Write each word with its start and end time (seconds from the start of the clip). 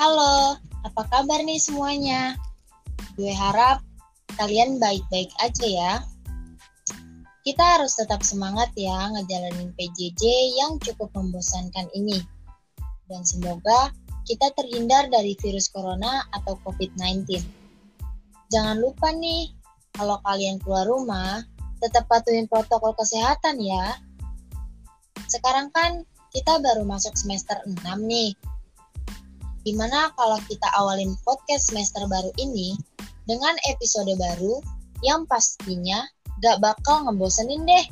Halo, 0.00 0.56
apa 0.80 1.04
kabar 1.12 1.44
nih 1.44 1.60
semuanya? 1.60 2.32
Gue 3.20 3.36
harap 3.36 3.84
kalian 4.40 4.80
baik-baik 4.80 5.28
aja 5.44 5.66
ya. 5.68 5.92
Kita 7.44 7.76
harus 7.76 8.00
tetap 8.00 8.24
semangat 8.24 8.72
ya 8.80 9.12
ngejalanin 9.12 9.76
PJJ 9.76 10.24
yang 10.56 10.80
cukup 10.80 11.12
membosankan 11.12 11.84
ini. 11.92 12.16
Dan 13.12 13.28
semoga 13.28 13.92
kita 14.24 14.48
terhindar 14.56 15.12
dari 15.12 15.36
virus 15.36 15.68
corona 15.68 16.24
atau 16.32 16.56
COVID-19. 16.64 17.36
Jangan 18.48 18.80
lupa 18.80 19.12
nih, 19.12 19.52
kalau 19.92 20.16
kalian 20.24 20.56
keluar 20.64 20.88
rumah, 20.88 21.44
tetap 21.76 22.08
patuhin 22.08 22.48
protokol 22.48 22.96
kesehatan 22.96 23.60
ya. 23.60 24.00
Sekarang 25.28 25.68
kan 25.76 26.08
kita 26.32 26.56
baru 26.56 26.88
masuk 26.88 27.12
semester 27.20 27.60
6 27.68 27.84
nih. 28.08 28.32
Gimana 29.60 30.08
kalau 30.16 30.40
kita 30.48 30.68
awalin 30.72 31.12
podcast 31.20 31.68
semester 31.68 32.00
baru 32.08 32.32
ini 32.40 32.72
dengan 33.28 33.52
episode 33.68 34.08
baru 34.16 34.64
yang 35.04 35.28
pastinya 35.28 36.00
gak 36.40 36.64
bakal 36.64 37.04
ngebosenin 37.04 37.68
deh. 37.68 37.86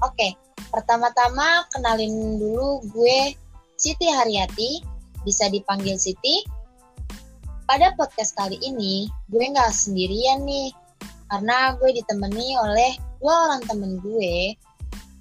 Oke, 0.00 0.32
pertama-tama 0.72 1.68
kenalin 1.72 2.40
dulu 2.40 2.80
gue 2.92 3.36
Siti 3.76 4.08
Haryati, 4.08 4.80
bisa 5.28 5.52
dipanggil 5.52 6.00
Siti. 6.00 6.40
Pada 7.68 7.92
podcast 7.98 8.32
kali 8.40 8.56
ini, 8.64 9.04
gue 9.28 9.44
gak 9.52 9.68
sendirian 9.68 10.48
nih, 10.48 10.72
karena 11.28 11.76
gue 11.76 11.92
ditemani 11.92 12.56
oleh 12.56 12.96
dua 13.20 13.52
orang 13.52 13.62
temen 13.68 14.00
gue 14.00 14.56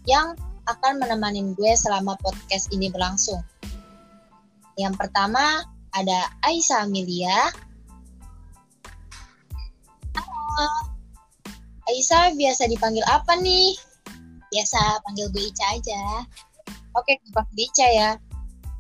yang 0.08 0.40
akan 0.72 1.04
menemani 1.04 1.52
gue 1.57 1.72
selama 1.76 2.16
podcast 2.24 2.72
ini 2.72 2.88
berlangsung. 2.88 3.44
Yang 4.76 4.95
pertama 4.99 5.63
ada 5.95 6.27
Aisyah 6.43 6.84
Amelia, 6.84 7.51
Aisyah 11.85 12.34
biasa 12.34 12.65
dipanggil 12.65 13.05
apa 13.05 13.37
nih? 13.37 13.77
Biasa 14.49 15.05
panggil 15.05 15.29
gue 15.29 15.43
Ica 15.54 15.65
aja. 15.77 16.01
Oke, 16.98 17.21
dipanggil 17.23 17.70
Ica 17.70 17.87
ya. 17.87 18.09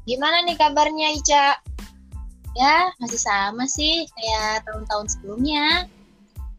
Gimana 0.09 0.41
nih 0.43 0.57
kabarnya 0.57 1.13
Ica? 1.13 1.45
Ya, 2.55 2.89
masih 3.03 3.19
sama 3.19 3.67
sih 3.67 4.07
kayak 4.09 4.63
tahun-tahun 4.65 5.11
sebelumnya. 5.11 5.85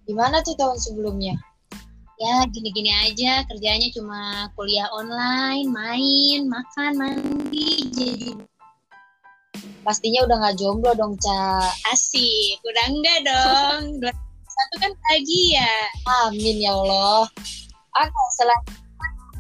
Gimana 0.07 0.45
tuh 0.45 0.55
tahun 0.55 0.79
sebelumnya? 0.79 1.35
Ya, 2.17 2.47
gini-gini 2.49 2.93
aja. 2.95 3.43
Kerjanya 3.51 3.89
cuma 3.91 4.49
kuliah 4.55 4.87
online, 4.95 5.67
main, 5.69 6.47
makan, 6.47 6.93
mandi. 6.95 7.91
Jadi 7.91 8.31
pastinya 9.87 10.27
udah 10.27 10.37
nggak 10.43 10.57
jomblo 10.59 10.91
dong, 10.99 11.15
Ca. 11.23 11.63
Asik, 11.95 12.59
udah 12.67 12.85
enggak 12.91 13.19
dong. 13.23 14.03
satu 14.57 14.75
kan 14.83 14.93
pagi 15.07 15.55
ya. 15.55 15.75
Amin 16.27 16.59
ya 16.59 16.75
Allah. 16.75 17.31
Oke, 17.95 18.23
selanjutnya 18.35 18.83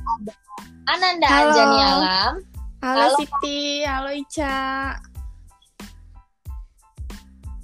ada 0.06 0.34
Ananda 0.86 1.26
halo. 1.26 1.42
Anjani 1.50 1.78
Alam. 1.82 2.32
Halo, 2.78 3.00
halo 3.02 3.16
Siti, 3.18 3.82
halo 3.82 4.10
Ica. 4.14 4.94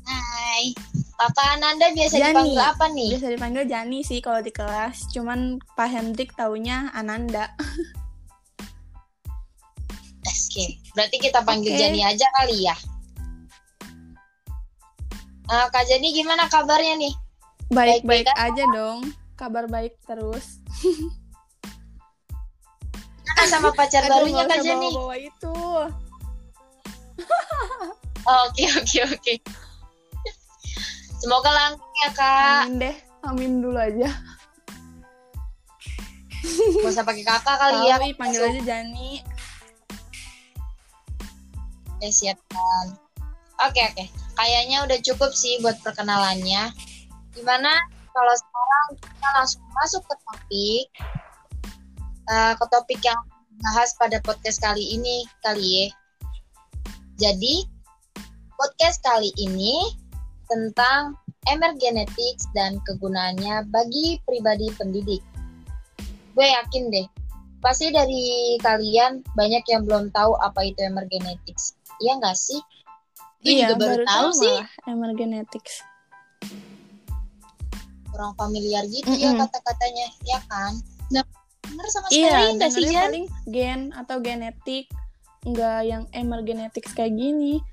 Hai. 0.02 0.74
Kakak 1.14 1.48
Ananda 1.54 1.86
biasa 1.94 2.18
Jani. 2.18 2.34
dipanggil 2.34 2.58
apa 2.58 2.84
nih? 2.90 3.10
Biasa 3.14 3.28
dipanggil 3.30 3.64
Jani 3.70 3.98
sih 4.02 4.18
kalau 4.18 4.42
di 4.42 4.50
kelas. 4.50 5.06
Cuman 5.14 5.62
Pak 5.78 5.88
Hendrik 5.92 6.34
taunya 6.34 6.90
Ananda. 6.90 7.54
Oke, 10.22 10.78
berarti 10.94 11.16
kita 11.18 11.42
panggil 11.42 11.74
okay. 11.74 11.80
Jani 11.82 12.00
aja 12.06 12.26
kali 12.38 12.68
ya. 12.68 12.76
Nah, 15.50 15.68
Kak 15.68 15.84
Jani 15.84 16.14
gimana 16.14 16.46
kabarnya 16.46 16.94
nih? 16.96 17.14
Baik-baik 17.74 18.30
aja 18.38 18.64
dong. 18.70 19.10
Kabar 19.34 19.66
baik 19.66 19.98
terus. 20.06 20.62
Nah, 23.26 23.46
sama 23.50 23.74
pacar 23.78 24.06
Aduh, 24.06 24.22
barunya 24.22 24.44
Kak 24.46 24.60
Jani. 24.62 24.90
Bawa, 24.94 25.02
-bawa 25.02 25.16
itu. 25.18 25.56
Oke, 28.22 28.64
oke, 28.78 28.98
oke. 29.10 29.34
Semoga 31.18 31.50
langgeng 31.50 31.94
ya, 32.06 32.10
Kak. 32.14 32.62
Amin 32.70 32.78
deh. 32.78 32.96
Amin 33.26 33.52
dulu 33.58 33.78
aja. 33.78 34.10
Gak 36.42 36.90
usah 36.90 37.06
pakai 37.06 37.22
kakak 37.22 37.56
kali 37.58 37.78
ya. 37.86 37.96
panggil 38.18 38.42
aja 38.42 38.62
Jani. 38.62 39.22
Oke. 42.02 42.34
Oke, 43.62 43.80
oke. 43.86 44.04
Kayaknya 44.34 44.82
udah 44.82 44.98
cukup 45.06 45.30
sih 45.30 45.62
buat 45.62 45.78
perkenalannya. 45.86 46.74
Gimana 47.30 47.72
kalau 48.10 48.34
sekarang 48.34 48.88
kita 48.98 49.28
langsung 49.38 49.62
masuk 49.72 50.02
ke 50.04 50.14
topik 50.26 50.86
uh, 52.28 52.52
ke 52.58 52.64
topik 52.68 53.00
yang 53.02 53.20
bahas 53.62 53.94
pada 53.96 54.18
podcast 54.24 54.58
kali 54.58 54.82
ini 54.82 55.24
kali 55.46 55.62
ya. 55.62 55.86
Jadi 57.20 57.68
podcast 58.58 58.98
kali 59.06 59.30
ini 59.38 59.94
tentang 60.50 61.14
emergenetics 61.46 62.50
dan 62.52 62.82
kegunaannya 62.86 63.66
bagi 63.70 64.18
pribadi 64.26 64.70
pendidik. 64.74 65.22
Gue 66.32 66.46
yakin 66.48 66.88
deh, 66.90 67.06
pasti 67.60 67.92
dari 67.92 68.56
kalian 68.58 69.22
banyak 69.36 69.64
yang 69.68 69.84
belum 69.86 70.10
tahu 70.10 70.34
apa 70.40 70.66
itu 70.66 70.80
emergenetics. 70.82 71.76
Iya 72.02 72.12
nggak 72.18 72.34
sih? 72.34 72.60
Gue 73.42 73.52
iya, 73.54 73.70
juga 73.70 73.74
baru, 73.78 73.90
baru 74.02 74.04
tahu, 74.04 74.28
tahu 74.34 74.40
sih. 74.42 74.56
Emergenetics 74.90 75.74
kurang 78.12 78.36
familiar 78.36 78.84
gitu 78.92 79.08
mm 79.08 79.16
-hmm. 79.16 79.24
ya 79.24 79.30
kata-katanya 79.40 80.06
ya 80.28 80.38
kan 80.46 80.72
nggak 81.08 81.26
bener 81.72 81.86
sama 81.88 82.06
iya, 82.12 82.52
sekali 82.52 82.60
iya, 82.60 82.68
sih 82.68 82.86
paling 82.92 83.26
gen 83.48 83.80
atau 83.96 84.16
genetik 84.20 84.86
nggak 85.48 85.80
yang 85.88 86.04
emergenetik 86.12 86.84
kayak 86.92 87.16
gini 87.16 87.64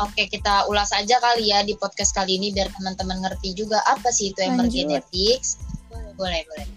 Oke, 0.00 0.32
kita 0.32 0.64
ulas 0.64 0.96
aja 0.96 1.20
kali 1.20 1.52
ya 1.52 1.60
di 1.60 1.76
podcast 1.76 2.16
kali 2.16 2.40
ini 2.40 2.56
biar 2.56 2.72
teman-teman 2.72 3.20
ngerti 3.20 3.52
juga 3.52 3.84
apa 3.84 4.08
sih 4.08 4.32
itu 4.32 4.40
emergenetics. 4.40 5.60
Boleh, 5.92 6.16
boleh, 6.16 6.40
boleh. 6.48 6.68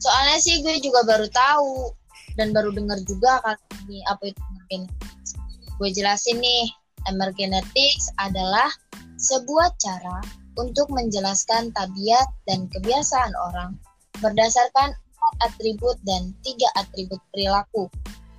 Soalnya 0.00 0.40
sih 0.40 0.64
gue 0.64 0.80
juga 0.80 1.04
baru 1.04 1.28
tahu 1.28 1.92
dan 2.36 2.54
baru 2.56 2.72
dengar 2.72 2.98
juga 3.04 3.40
kali 3.44 3.60
ini 3.88 3.98
apa 4.08 4.32
itu 4.32 4.40
emergenetics. 4.40 5.30
Gue 5.76 5.88
jelasin 5.92 6.38
nih, 6.38 6.66
emergenetics 7.10 8.12
adalah 8.22 8.70
sebuah 9.18 9.72
cara 9.78 10.22
untuk 10.58 10.90
menjelaskan 10.92 11.72
tabiat 11.72 12.28
dan 12.44 12.68
kebiasaan 12.68 13.32
orang 13.52 13.78
berdasarkan 14.20 14.92
empat 14.92 15.34
atribut 15.50 15.96
dan 16.04 16.34
tiga 16.44 16.68
atribut 16.76 17.18
perilaku 17.32 17.88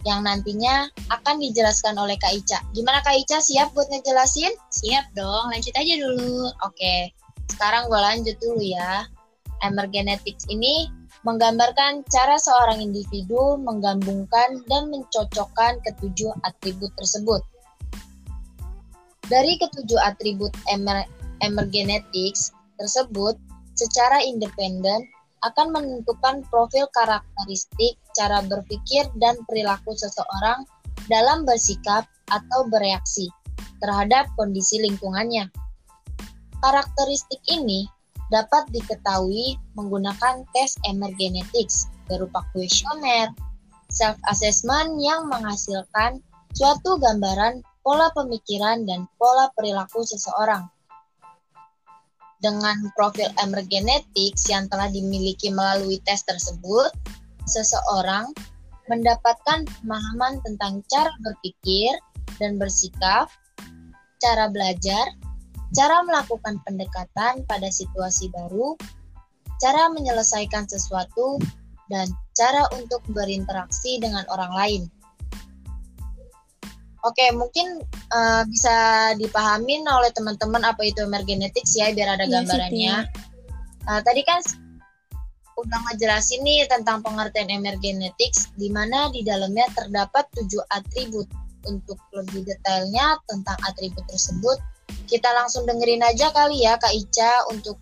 yang 0.03 0.27
nantinya 0.27 0.91
akan 1.09 1.39
dijelaskan 1.39 1.95
oleh 1.95 2.19
Kak 2.19 2.35
Ica. 2.35 2.59
Gimana 2.75 2.99
Kak 3.01 3.15
Ica, 3.15 3.39
siap 3.39 3.71
buat 3.71 3.87
ngejelasin? 3.87 4.51
Siap 4.67 5.15
dong, 5.15 5.47
lanjut 5.51 5.71
aja 5.79 5.93
dulu. 5.95 6.51
Oke, 6.67 7.15
sekarang 7.47 7.87
gue 7.87 7.99
lanjut 7.99 8.35
dulu 8.43 8.59
ya. 8.59 9.07
Emergenetics 9.63 10.43
ini 10.51 10.91
menggambarkan 11.23 12.03
cara 12.11 12.35
seorang 12.35 12.83
individu 12.83 13.59
menggabungkan 13.59 14.63
dan 14.67 14.91
mencocokkan 14.91 15.79
ketujuh 15.87 16.31
atribut 16.43 16.91
tersebut 16.99 17.41
dari 19.31 19.55
ketujuh 19.55 19.99
atribut 20.03 20.51
emer 20.67 21.07
emergenetics 21.43 22.51
tersebut, 22.75 23.39
secara 23.75 24.19
independen 24.23 25.07
akan 25.43 25.75
menentukan 25.75 26.43
profil 26.47 26.87
karakteristik, 26.95 27.99
cara 28.15 28.39
berpikir, 28.47 29.07
dan 29.19 29.35
perilaku 29.47 29.91
seseorang 29.95 30.63
dalam 31.11 31.43
bersikap 31.43 32.07
atau 32.31 32.67
bereaksi 32.71 33.27
terhadap 33.83 34.31
kondisi 34.39 34.79
lingkungannya. 34.79 35.51
Karakteristik 36.63 37.43
ini 37.51 37.83
dapat 38.33 38.65
diketahui 38.73 39.61
menggunakan 39.77 40.41
tes 40.57 40.73
emergenetics 40.89 41.85
berupa 42.09 42.41
kuesioner, 42.49 43.29
self-assessment 43.93 44.97
yang 44.97 45.29
menghasilkan 45.29 46.17
suatu 46.57 46.97
gambaran 46.97 47.61
pola 47.85 48.09
pemikiran, 48.15 48.87
dan 48.87 49.05
pola 49.19 49.51
perilaku 49.53 50.01
seseorang. 50.07 50.65
Dengan 52.41 52.91
profil 52.97 53.29
emergenetics 53.39 54.49
yang 54.51 54.67
telah 54.67 54.89
dimiliki 54.89 55.51
melalui 55.51 55.99
tes 56.03 56.23
tersebut, 56.27 56.91
seseorang 57.47 58.31
mendapatkan 58.91 59.63
pemahaman 59.79 60.43
tentang 60.43 60.83
cara 60.91 61.11
berpikir 61.23 61.95
dan 62.39 62.59
bersikap, 62.59 63.31
cara 64.19 64.51
belajar, 64.51 65.07
cara 65.73 66.05
melakukan 66.05 66.61
pendekatan 66.63 67.43
pada 67.49 67.69
situasi 67.69 68.29
baru, 68.29 68.77
cara 69.57 69.89
menyelesaikan 69.89 70.69
sesuatu, 70.69 71.41
dan 71.91 72.07
cara 72.37 72.65
untuk 72.77 73.03
berinteraksi 73.11 73.99
dengan 74.01 74.23
orang 74.29 74.53
lain. 74.53 74.83
Oke, 77.03 77.35
mungkin 77.35 77.83
uh, 78.15 78.47
bisa 78.47 79.11
dipahamin 79.19 79.83
oleh 79.83 80.07
teman-teman 80.15 80.63
apa 80.63 80.87
itu 80.87 81.03
emergenetics 81.03 81.75
ya, 81.75 81.91
biar 81.91 82.15
ada 82.15 82.23
iya, 82.23 82.31
gambarannya. 82.39 82.95
uh, 83.91 84.01
tadi 84.07 84.23
kan 84.23 84.39
udah 85.59 85.79
ngejelasin 85.91 86.41
nih 86.47 86.63
tentang 86.71 87.03
pengertian 87.03 87.51
emergenetics, 87.51 88.55
di 88.55 88.71
mana 88.71 89.11
di 89.11 89.19
dalamnya 89.21 89.67
terdapat 89.75 90.25
tujuh 90.37 90.63
atribut. 90.71 91.27
Untuk 91.63 91.95
lebih 92.11 92.43
detailnya 92.43 93.15
tentang 93.31 93.55
atribut 93.63 94.03
tersebut, 94.11 94.59
kita 95.13 95.29
langsung 95.29 95.69
dengerin 95.69 96.01
aja 96.01 96.33
kali 96.33 96.65
ya 96.65 96.73
Kak 96.81 96.89
Ica 96.89 97.45
untuk 97.53 97.77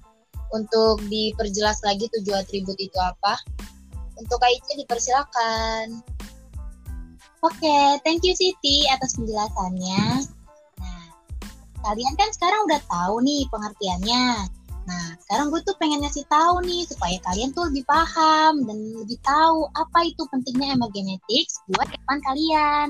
untuk 0.52 1.00
diperjelas 1.08 1.80
lagi 1.88 2.12
tujuh 2.12 2.36
atribut 2.36 2.76
itu 2.76 3.00
apa. 3.00 3.40
Untuk 4.20 4.36
Kak 4.36 4.52
Ica 4.52 4.76
dipersilakan. 4.76 6.04
Oke, 7.40 7.80
thank 8.04 8.28
you 8.28 8.36
Siti 8.36 8.84
atas 8.92 9.16
penjelasannya. 9.16 10.28
Nah, 10.78 11.04
kalian 11.88 12.14
kan 12.20 12.30
sekarang 12.36 12.68
udah 12.68 12.84
tahu 12.92 13.24
nih 13.24 13.48
pengertiannya. 13.48 14.26
Nah, 14.92 15.06
sekarang 15.24 15.56
gue 15.56 15.64
tuh 15.64 15.74
pengen 15.80 16.04
ngasih 16.04 16.28
tahu 16.28 16.60
nih 16.68 16.84
supaya 16.84 17.16
kalian 17.32 17.56
tuh 17.56 17.72
lebih 17.72 17.88
paham 17.88 18.68
dan 18.68 18.78
lebih 19.00 19.18
tahu 19.24 19.72
apa 19.74 20.04
itu 20.04 20.22
pentingnya 20.28 20.76
emergenetics 20.76 21.64
buat 21.72 21.88
depan 21.88 22.20
kalian. 22.28 22.88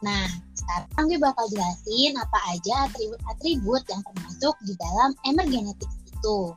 Nah, 0.00 0.26
sekarang 0.56 1.12
gue 1.12 1.20
bakal 1.20 1.44
jelasin 1.52 2.16
apa 2.16 2.38
aja 2.56 2.88
atribut-atribut 2.88 3.82
yang 3.92 4.00
termasuk 4.00 4.54
di 4.64 4.72
dalam 4.80 5.12
emergenetics 5.28 5.96
itu. 6.08 6.56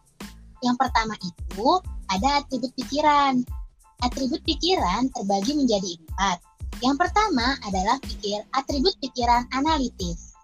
Yang 0.64 0.76
pertama 0.80 1.16
itu 1.20 1.68
ada 2.08 2.40
atribut 2.40 2.72
pikiran. 2.80 3.44
Atribut 4.04 4.40
pikiran 4.48 5.12
terbagi 5.12 5.60
menjadi 5.60 6.00
empat. 6.00 6.38
Yang 6.80 6.96
pertama 7.08 7.56
adalah 7.68 8.00
pikir 8.04 8.44
atribut 8.56 8.96
pikiran 9.04 9.48
analitis. 9.56 10.36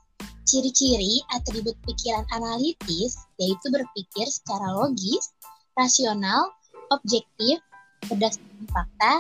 Ciri-ciri 0.44 1.24
atribut 1.36 1.76
pikiran 1.88 2.28
analitis 2.36 3.16
yaitu 3.40 3.68
berpikir 3.72 4.28
secara 4.28 4.76
logis, 4.76 5.36
rasional, 5.76 6.52
objektif, 6.92 7.64
berdasarkan 8.08 8.66
fakta, 8.72 9.14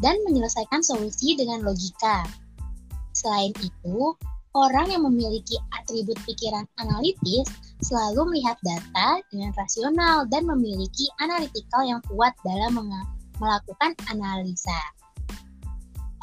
dan 0.00 0.16
menyelesaikan 0.26 0.80
solusi 0.80 1.36
dengan 1.36 1.62
logika. 1.62 2.24
Selain 3.20 3.52
itu, 3.60 4.16
orang 4.56 4.88
yang 4.88 5.04
memiliki 5.04 5.60
atribut 5.76 6.16
pikiran 6.24 6.64
analitis 6.80 7.44
selalu 7.84 8.32
melihat 8.32 8.56
data 8.64 9.20
dengan 9.28 9.52
rasional 9.60 10.24
dan 10.32 10.48
memiliki 10.48 11.04
analitikal 11.20 11.84
yang 11.84 12.00
kuat 12.08 12.32
dalam 12.40 12.80
melakukan 13.36 13.92
analisa. 14.08 14.80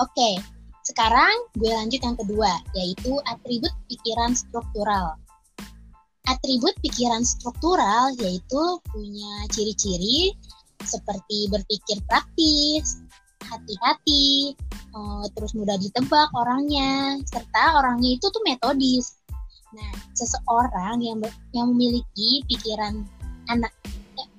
Oke, 0.01 0.41
sekarang 0.81 1.53
gue 1.53 1.69
lanjut 1.69 2.01
yang 2.01 2.17
kedua, 2.17 2.51
yaitu 2.73 3.13
atribut 3.29 3.73
pikiran 3.89 4.33
struktural. 4.33 5.21
Atribut 6.25 6.73
pikiran 6.81 7.21
struktural 7.21 8.11
yaitu 8.17 8.61
punya 8.89 9.47
ciri-ciri 9.53 10.33
seperti 10.83 11.49
berpikir 11.49 11.97
praktis, 12.09 12.99
hati-hati, 13.47 14.53
eh, 14.71 15.25
terus 15.33 15.51
mudah 15.55 15.79
ditebak 15.79 16.29
orangnya, 16.35 17.19
serta 17.27 17.79
orangnya 17.79 18.19
itu 18.19 18.25
tuh 18.27 18.43
metodis. 18.43 19.17
Nah, 19.75 19.91
seseorang 20.15 21.03
yang 21.03 21.19
yang 21.51 21.75
memiliki 21.75 22.43
pikiran 22.47 23.03
anak 23.51 23.71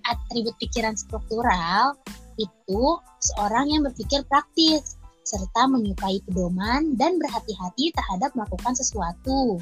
atribut 0.09 0.57
pikiran 0.57 0.97
struktural 0.97 1.97
itu 2.41 2.83
seorang 3.21 3.69
yang 3.69 3.85
berpikir 3.85 4.25
praktis, 4.31 4.97
serta 5.29 5.69
menyukai 5.69 6.25
pedoman 6.25 6.97
dan 6.97 7.21
berhati-hati 7.21 7.93
terhadap 7.93 8.33
melakukan 8.33 8.73
sesuatu. 8.73 9.61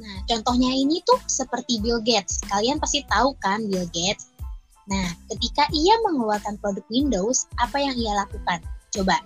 Nah, 0.00 0.16
contohnya 0.24 0.70
ini 0.72 1.02
tuh 1.04 1.18
seperti 1.26 1.82
Bill 1.82 2.00
Gates. 2.00 2.40
Kalian 2.48 2.80
pasti 2.80 3.04
tahu 3.10 3.36
kan 3.42 3.66
Bill 3.68 3.84
Gates? 3.90 4.29
Nah, 4.90 5.08
ketika 5.30 5.70
ia 5.70 5.94
mengeluarkan 6.02 6.58
produk 6.58 6.82
Windows, 6.90 7.46
apa 7.62 7.78
yang 7.78 7.94
ia 7.94 8.10
lakukan? 8.18 8.58
Coba, 8.90 9.22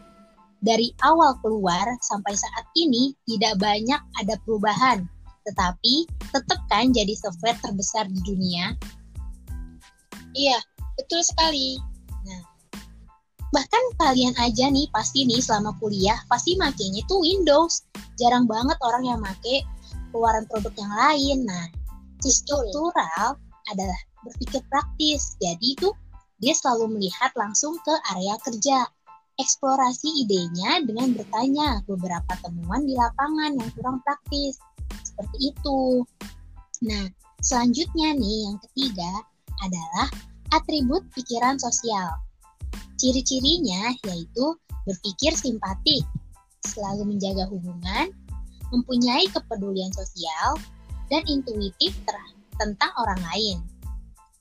dari 0.61 0.93
awal 1.01 1.41
keluar 1.41 1.85
sampai 2.05 2.37
saat 2.37 2.69
ini 2.77 3.17
tidak 3.25 3.57
banyak 3.57 4.01
ada 4.21 4.35
perubahan, 4.45 5.09
tetapi 5.49 6.05
tetap 6.33 6.61
kan 6.69 6.93
jadi 6.93 7.17
software 7.17 7.57
terbesar 7.65 8.05
di 8.13 8.21
dunia. 8.29 8.77
Iya, 10.37 10.61
betul 11.01 11.25
sekali. 11.25 11.81
Bahkan 13.55 13.85
kalian 14.03 14.35
aja 14.43 14.67
nih 14.67 14.91
pasti 14.91 15.23
nih 15.23 15.39
selama 15.39 15.79
kuliah 15.79 16.19
pasti 16.27 16.59
makainya 16.59 17.07
tuh 17.07 17.23
Windows. 17.23 17.87
Jarang 18.19 18.51
banget 18.51 18.75
orang 18.83 19.07
yang 19.07 19.23
make 19.23 19.63
keluaran 20.11 20.43
produk 20.51 20.75
yang 20.75 20.91
lain. 20.91 21.39
Nah 21.47 21.71
struktural 22.19 23.39
adalah 23.71 24.01
berpikir 24.25 24.61
praktis. 24.73 25.37
Jadi 25.39 25.77
itu 25.77 25.93
dia 26.41 26.57
selalu 26.57 26.99
melihat 26.99 27.31
langsung 27.39 27.79
ke 27.85 27.95
area 28.17 28.35
kerja 28.43 28.89
eksplorasi 29.35 30.27
idenya 30.27 30.83
dengan 30.87 31.11
bertanya 31.15 31.83
beberapa 31.91 32.39
temuan 32.43 32.87
di 32.87 32.95
lapangan 32.95 33.59
yang 33.59 33.71
kurang 33.75 33.99
praktis. 34.03 34.59
Seperti 35.05 35.55
itu. 35.55 36.03
Nah 36.89 37.07
selanjutnya 37.45 38.17
nih 38.17 38.39
yang 38.51 38.57
ketiga 38.71 39.13
adalah 39.63 40.09
atribut 40.55 41.03
pikiran 41.15 41.59
sosial. 41.59 42.11
Ciri-cirinya 42.99 43.91
yaitu 44.07 44.55
berpikir 44.87 45.33
simpatik, 45.35 46.05
selalu 46.65 47.17
menjaga 47.17 47.49
hubungan, 47.51 48.13
mempunyai 48.71 49.27
kepedulian 49.33 49.91
sosial, 49.93 50.57
dan 51.09 51.25
intuitif 51.29 51.93
tentang 52.57 52.93
orang 52.97 53.21
lain. 53.33 53.57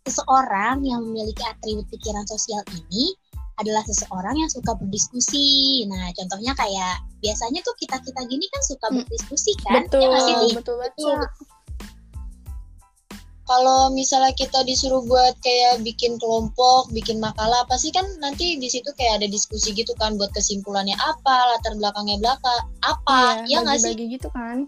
Seseorang 0.04 0.84
yang 0.84 1.00
memiliki 1.04 1.44
atribut 1.48 1.88
pikiran 1.88 2.28
sosial 2.28 2.60
ini 2.76 3.16
adalah 3.62 3.86
seseorang 3.86 4.36
yang 4.36 4.50
suka 4.52 4.76
berdiskusi. 4.76 5.86
Nah, 5.88 6.12
contohnya 6.18 6.52
kayak 6.58 7.06
biasanya 7.24 7.64
tuh 7.64 7.76
kita-kita 7.80 8.22
gini 8.28 8.46
kan 8.52 8.62
suka 8.66 8.88
hmm. 8.92 8.96
berdiskusi 9.00 9.54
kan? 9.64 9.88
Betul, 9.88 10.12
ya, 10.12 10.12
betul, 10.12 10.76
betul, 10.76 10.76
betul 10.82 11.20
kalau 13.44 13.92
misalnya 13.92 14.32
kita 14.34 14.64
disuruh 14.64 15.04
buat 15.04 15.36
kayak 15.44 15.84
bikin 15.84 16.16
kelompok, 16.16 16.88
bikin 16.96 17.20
makalah, 17.20 17.68
apa 17.68 17.76
sih 17.76 17.92
kan 17.92 18.08
nanti 18.24 18.56
di 18.56 18.72
situ 18.72 18.88
kayak 18.96 19.20
ada 19.20 19.28
diskusi 19.28 19.76
gitu 19.76 19.92
kan 20.00 20.16
buat 20.16 20.32
kesimpulannya 20.32 20.96
apa, 20.96 21.36
latar 21.52 21.76
belakangnya 21.76 22.18
belakang 22.24 22.60
apa, 22.88 23.44
iya, 23.44 23.60
ya 23.60 23.66
nggak 23.68 23.78
sih? 23.84 23.94
gitu 24.00 24.28
kan? 24.32 24.66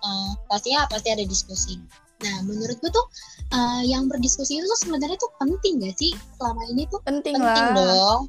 Uh, 0.00 0.32
pastinya 0.48 0.88
pasti 0.88 1.12
ada 1.12 1.24
diskusi. 1.28 1.76
Nah, 2.18 2.36
menurut 2.42 2.76
gue 2.82 2.90
tuh 2.90 3.06
uh, 3.54 3.82
yang 3.86 4.10
berdiskusi 4.10 4.58
itu 4.58 4.66
tuh 4.66 4.80
sebenarnya 4.82 5.18
tuh 5.22 5.30
penting 5.38 5.78
gak 5.78 5.94
sih 5.94 6.10
selama 6.34 6.62
ini 6.66 6.82
tuh? 6.90 6.98
Penting, 7.06 7.38
penting 7.38 7.66
lah. 7.74 7.78
dong. 7.78 8.22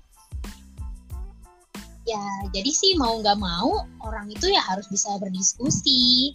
Ya, 2.05 2.25
jadi 2.53 2.71
sih 2.73 2.97
mau 2.97 3.21
nggak 3.21 3.37
mau 3.37 3.85
orang 4.01 4.33
itu 4.33 4.49
ya 4.49 4.61
harus 4.65 4.89
bisa 4.89 5.13
berdiskusi. 5.21 6.33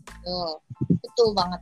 Betul, 0.00 0.64
betul 0.80 1.28
banget. 1.36 1.60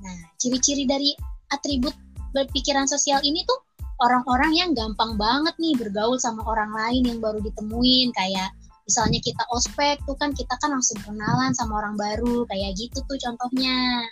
Nah, 0.00 0.18
ciri-ciri 0.40 0.88
dari 0.88 1.12
atribut 1.52 1.92
berpikiran 2.32 2.88
sosial 2.88 3.20
ini 3.20 3.44
tuh 3.44 3.60
orang-orang 4.00 4.56
yang 4.56 4.70
gampang 4.72 5.20
banget 5.20 5.54
nih 5.60 5.76
bergaul 5.76 6.16
sama 6.16 6.42
orang 6.48 6.72
lain 6.72 7.02
yang 7.06 7.18
baru 7.20 7.38
ditemuin 7.44 8.10
kayak 8.16 8.50
misalnya 8.84 9.20
kita 9.22 9.40
ospek 9.52 9.96
tuh 10.04 10.16
kan 10.18 10.32
kita 10.36 10.52
kan 10.60 10.76
langsung 10.76 11.00
kenalan 11.04 11.52
sama 11.56 11.80
orang 11.80 11.96
baru 11.96 12.44
kayak 12.48 12.72
gitu 12.76 13.00
tuh 13.04 13.18
contohnya. 13.20 14.04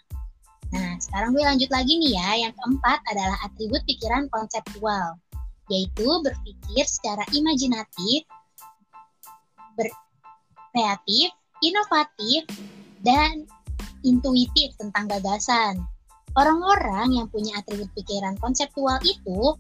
Nah, 0.72 0.96
sekarang 0.96 1.36
gue 1.36 1.44
lanjut 1.44 1.68
lagi 1.68 2.00
nih 2.00 2.16
ya. 2.16 2.28
Yang 2.48 2.54
keempat 2.56 2.98
adalah 3.12 3.36
atribut 3.44 3.84
pikiran 3.84 4.24
konseptual, 4.32 5.20
yaitu 5.68 6.08
berpikir 6.24 6.84
secara 6.88 7.22
imajinatif, 7.36 8.24
berkreatif, 9.76 11.28
inovatif, 11.60 12.42
dan 13.04 13.44
intuitif 14.02 14.72
tentang 14.80 15.06
gagasan. 15.12 15.84
Orang-orang 16.32 17.12
yang 17.20 17.28
punya 17.28 17.60
atribut 17.60 17.92
pikiran 17.92 18.40
konseptual 18.40 18.96
itu 19.04 19.52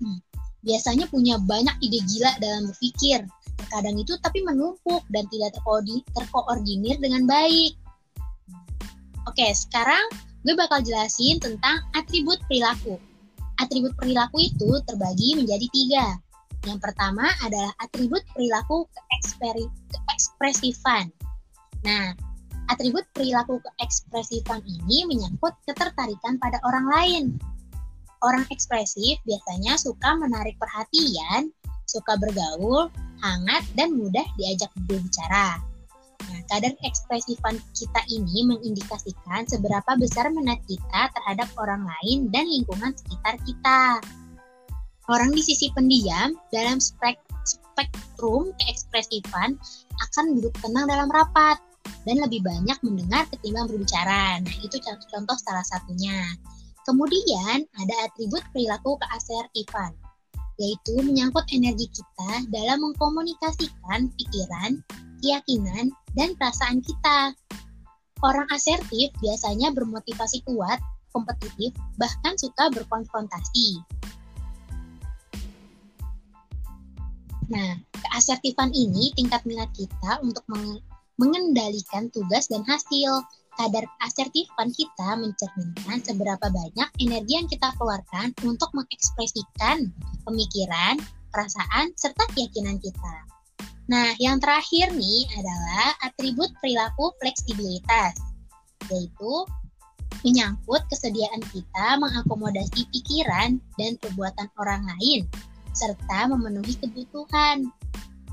hmm, 0.00 0.18
biasanya 0.64 1.04
punya 1.12 1.36
banyak 1.36 1.76
ide 1.84 2.00
gila 2.08 2.32
dalam 2.40 2.72
berpikir. 2.72 3.28
Terkadang 3.60 4.00
itu 4.00 4.16
tapi 4.24 4.40
menumpuk 4.40 5.04
dan 5.12 5.28
tidak 5.28 5.52
terkoordinir 6.16 6.96
dengan 6.96 7.28
baik. 7.28 7.76
Oke, 9.38 9.54
sekarang 9.54 10.02
gue 10.42 10.50
bakal 10.58 10.82
jelasin 10.82 11.38
tentang 11.38 11.78
atribut 11.94 12.42
perilaku. 12.50 12.98
Atribut 13.62 13.94
perilaku 13.94 14.50
itu 14.50 14.82
terbagi 14.82 15.38
menjadi 15.38 15.62
tiga. 15.70 16.18
Yang 16.66 16.82
pertama 16.82 17.30
adalah 17.46 17.70
atribut 17.78 18.26
perilaku 18.34 18.90
keekspresifan. 18.90 21.14
Nah, 21.86 22.18
Atribut 22.66 23.06
perilaku 23.14 23.62
keekspresifan 23.62 24.58
ini 24.66 25.06
menyangkut 25.06 25.54
ketertarikan 25.70 26.42
pada 26.42 26.58
orang 26.66 26.90
lain. 26.90 27.24
Orang 28.26 28.42
ekspresif 28.50 29.22
biasanya 29.22 29.78
suka 29.78 30.18
menarik 30.18 30.58
perhatian, 30.58 31.54
suka 31.86 32.18
bergaul, 32.18 32.90
hangat, 33.22 33.62
dan 33.78 33.94
mudah 33.94 34.26
diajak 34.34 34.74
berbicara. 34.90 35.62
Kadar 36.48 36.72
ekspresifan 36.80 37.60
kita 37.76 38.00
ini 38.08 38.48
mengindikasikan 38.48 39.44
seberapa 39.44 39.92
besar 40.00 40.32
minat 40.32 40.56
kita 40.64 41.12
terhadap 41.12 41.48
orang 41.60 41.84
lain 41.84 42.32
dan 42.32 42.48
lingkungan 42.48 42.96
sekitar 42.96 43.36
kita. 43.44 44.00
Orang 45.12 45.32
di 45.36 45.44
sisi 45.44 45.68
pendiam 45.76 46.32
dalam 46.52 46.80
spek 46.80 47.20
spektrum 47.44 48.52
keekspresifan 48.60 49.56
akan 50.08 50.24
duduk 50.36 50.52
tenang 50.60 50.88
dalam 50.88 51.08
rapat 51.08 51.60
dan 52.04 52.16
lebih 52.20 52.44
banyak 52.44 52.76
mendengar 52.84 53.24
ketimbang 53.32 53.68
berbicara. 53.68 54.40
Nah, 54.40 54.56
itu 54.64 54.76
contoh 54.84 55.36
salah 55.36 55.64
satunya. 55.64 56.16
Kemudian 56.88 57.68
ada 57.76 57.94
atribut 58.08 58.40
perilaku 58.52 58.96
keasertifan, 59.00 59.92
yaitu 60.56 60.96
menyangkut 61.04 61.44
energi 61.52 61.92
kita 61.92 62.48
dalam 62.48 62.80
mengkomunikasikan 62.80 64.08
pikiran, 64.16 64.80
keyakinan, 65.20 65.92
dan 66.16 66.34
perasaan 66.38 66.82
kita. 66.82 67.34
Orang 68.24 68.50
asertif 68.50 69.14
biasanya 69.22 69.70
bermotivasi 69.70 70.42
kuat, 70.42 70.82
kompetitif, 71.14 71.70
bahkan 71.94 72.34
suka 72.34 72.70
berkonfrontasi. 72.74 73.78
Nah, 77.48 77.80
keasertifan 77.94 78.74
ini 78.76 79.14
tingkat 79.16 79.40
minat 79.48 79.70
kita 79.72 80.20
untuk 80.20 80.44
mengendalikan 81.16 82.12
tugas 82.12 82.50
dan 82.52 82.60
hasil 82.66 83.24
kadar 83.58 83.82
asertifan 84.04 84.70
kita 84.70 85.18
mencerminkan 85.18 85.98
seberapa 86.04 86.46
banyak 86.46 86.88
energi 87.02 87.32
yang 87.34 87.48
kita 87.50 87.74
keluarkan 87.74 88.30
untuk 88.46 88.70
mengekspresikan 88.70 89.90
pemikiran, 90.22 90.94
perasaan, 91.34 91.90
serta 91.98 92.22
keyakinan 92.36 92.78
kita. 92.78 93.37
Nah, 93.88 94.12
yang 94.20 94.36
terakhir 94.36 94.92
nih 94.92 95.24
adalah 95.32 95.96
atribut 96.04 96.52
perilaku 96.60 97.08
fleksibilitas, 97.24 98.20
yaitu 98.92 99.48
menyangkut 100.20 100.84
kesediaan 100.92 101.40
kita 101.48 101.96
mengakomodasi 101.96 102.84
pikiran 102.92 103.56
dan 103.80 103.96
perbuatan 103.96 104.48
orang 104.60 104.84
lain, 104.84 105.24
serta 105.72 106.28
memenuhi 106.28 106.76
kebutuhan. 106.84 107.64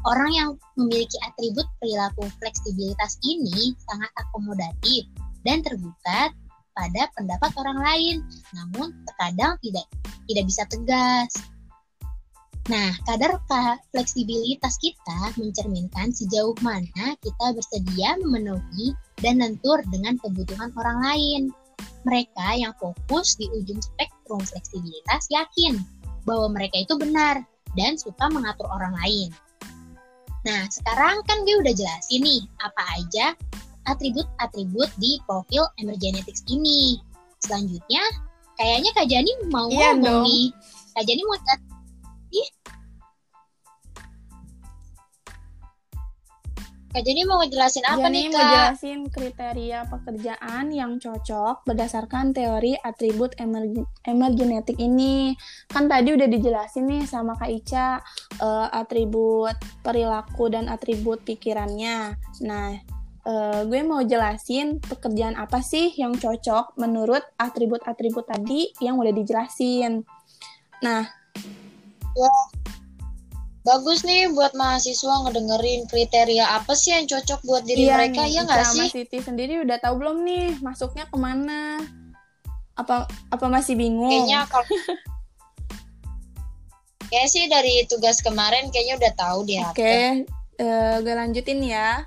Orang 0.05 0.29
yang 0.35 0.49
memiliki 0.75 1.17
atribut 1.23 1.65
perilaku 1.79 2.27
fleksibilitas 2.37 3.17
ini 3.23 3.73
sangat 3.87 4.11
akomodatif 4.27 5.07
dan 5.47 5.63
terbuka 5.63 6.35
pada 6.75 7.07
pendapat 7.15 7.51
orang 7.55 7.79
lain, 7.79 8.15
namun 8.51 8.91
terkadang 9.07 9.55
tidak 9.63 9.87
tidak 10.27 10.43
bisa 10.51 10.63
tegas. 10.67 11.31
Nah, 12.65 12.97
kadar 13.05 13.37
fleksibilitas 13.93 14.81
kita 14.81 15.37
mencerminkan 15.37 16.09
sejauh 16.09 16.57
mana 16.65 17.13
kita 17.21 17.53
bersedia 17.53 18.17
memenuhi 18.17 18.97
dan 19.21 19.37
lentur 19.37 19.85
dengan 19.93 20.17
kebutuhan 20.17 20.73
orang 20.73 20.97
lain. 21.05 21.41
Mereka 22.09 22.57
yang 22.57 22.73
fokus 22.81 23.37
di 23.37 23.45
ujung 23.53 23.77
spektrum 23.77 24.41
fleksibilitas 24.41 25.29
yakin 25.29 25.77
bahwa 26.25 26.57
mereka 26.57 26.81
itu 26.81 26.97
benar 26.97 27.45
dan 27.77 28.01
suka 28.01 28.33
mengatur 28.33 28.65
orang 28.73 28.97
lain. 28.97 29.29
Nah, 30.45 30.65
sekarang 30.69 31.21
kan 31.29 31.45
gue 31.45 31.61
udah 31.61 31.73
jelasin 31.73 32.21
nih 32.25 32.41
apa 32.61 32.81
aja 32.97 33.25
atribut-atribut 33.85 34.89
di 34.97 35.21
profil 35.29 35.69
emergenetics 35.77 36.41
ini. 36.49 36.97
Selanjutnya, 37.45 38.01
kayaknya 38.57 38.89
Kak 38.97 39.05
Jani 39.09 39.31
mau 39.53 39.69
ngomong 39.69 40.01
dong. 40.01 40.25
nih. 40.25 40.49
Kak 40.97 41.05
Jani 41.05 41.21
mau 41.29 41.37
Ih. 42.35 42.49
Kak 46.95 47.03
Jani 47.03 47.27
mau 47.27 47.43
ngejelasin 47.43 47.83
apa 47.83 48.07
Jani 48.07 48.15
nih, 48.15 48.25
Kak? 48.31 48.39
mau 48.39 48.51
jelasin 48.55 48.99
kriteria 49.11 49.79
pekerjaan 49.91 50.71
yang 50.71 50.95
cocok 50.95 51.67
berdasarkan 51.67 52.31
teori 52.31 52.71
atribut 52.79 53.35
emerg 53.35 53.83
emergenetik 54.07 54.79
ini. 54.79 55.35
Kan 55.67 55.91
tadi 55.91 56.15
udah 56.15 56.23
dijelasin 56.23 56.87
nih 56.87 57.03
sama 57.03 57.35
Kak 57.35 57.51
Ica 57.51 57.99
uh, 58.39 58.71
atribut 58.71 59.59
perilaku 59.83 60.47
dan 60.47 60.71
atribut 60.71 61.19
pikirannya. 61.27 62.15
Nah, 62.47 62.79
uh, 63.27 63.67
gue 63.67 63.81
mau 63.83 63.99
jelasin 63.99 64.79
pekerjaan 64.79 65.35
apa 65.35 65.59
sih 65.59 65.91
yang 65.99 66.15
cocok 66.15 66.79
menurut 66.79 67.27
atribut-atribut 67.35 68.23
tadi 68.23 68.71
yang 68.79 68.95
udah 68.95 69.11
dijelasin. 69.11 69.99
Nah, 70.79 71.03
ya, 72.15 72.33
bagus 73.65 74.01
nih 74.07 74.31
buat 74.31 74.55
mahasiswa 74.55 75.13
ngedengerin 75.27 75.85
kriteria 75.91 76.45
apa 76.57 76.73
sih 76.73 76.95
yang 76.95 77.05
cocok 77.09 77.39
buat 77.43 77.63
diri 77.67 77.89
iya 77.89 77.99
mereka 77.99 78.23
nih, 78.23 78.33
ya 78.33 78.41
nggak 78.47 78.65
sih? 78.71 78.87
Mas 78.87 78.93
Siti 78.93 79.19
sendiri 79.19 79.61
udah 79.61 79.77
tahu 79.83 79.99
belum 79.99 80.23
nih 80.23 80.59
masuknya 80.63 81.05
ke 81.11 81.17
mana? 81.19 81.83
Apa 82.75 83.09
apa 83.31 83.45
masih 83.47 83.75
bingung? 83.75 84.11
Kayaknya 84.11 84.47
kalau 84.47 84.65
Kayaknya 87.05 87.29
sih 87.29 87.45
dari 87.45 87.75
tugas 87.85 88.17
kemarin 88.19 88.73
kayaknya 88.73 88.97
udah 88.97 89.13
tahu 89.13 89.39
dia. 89.45 89.69
Oke, 89.69 89.77
okay. 89.77 90.05
uh, 90.57 90.99
gue 91.05 91.13
lanjutin 91.13 91.61
ya. 91.61 92.01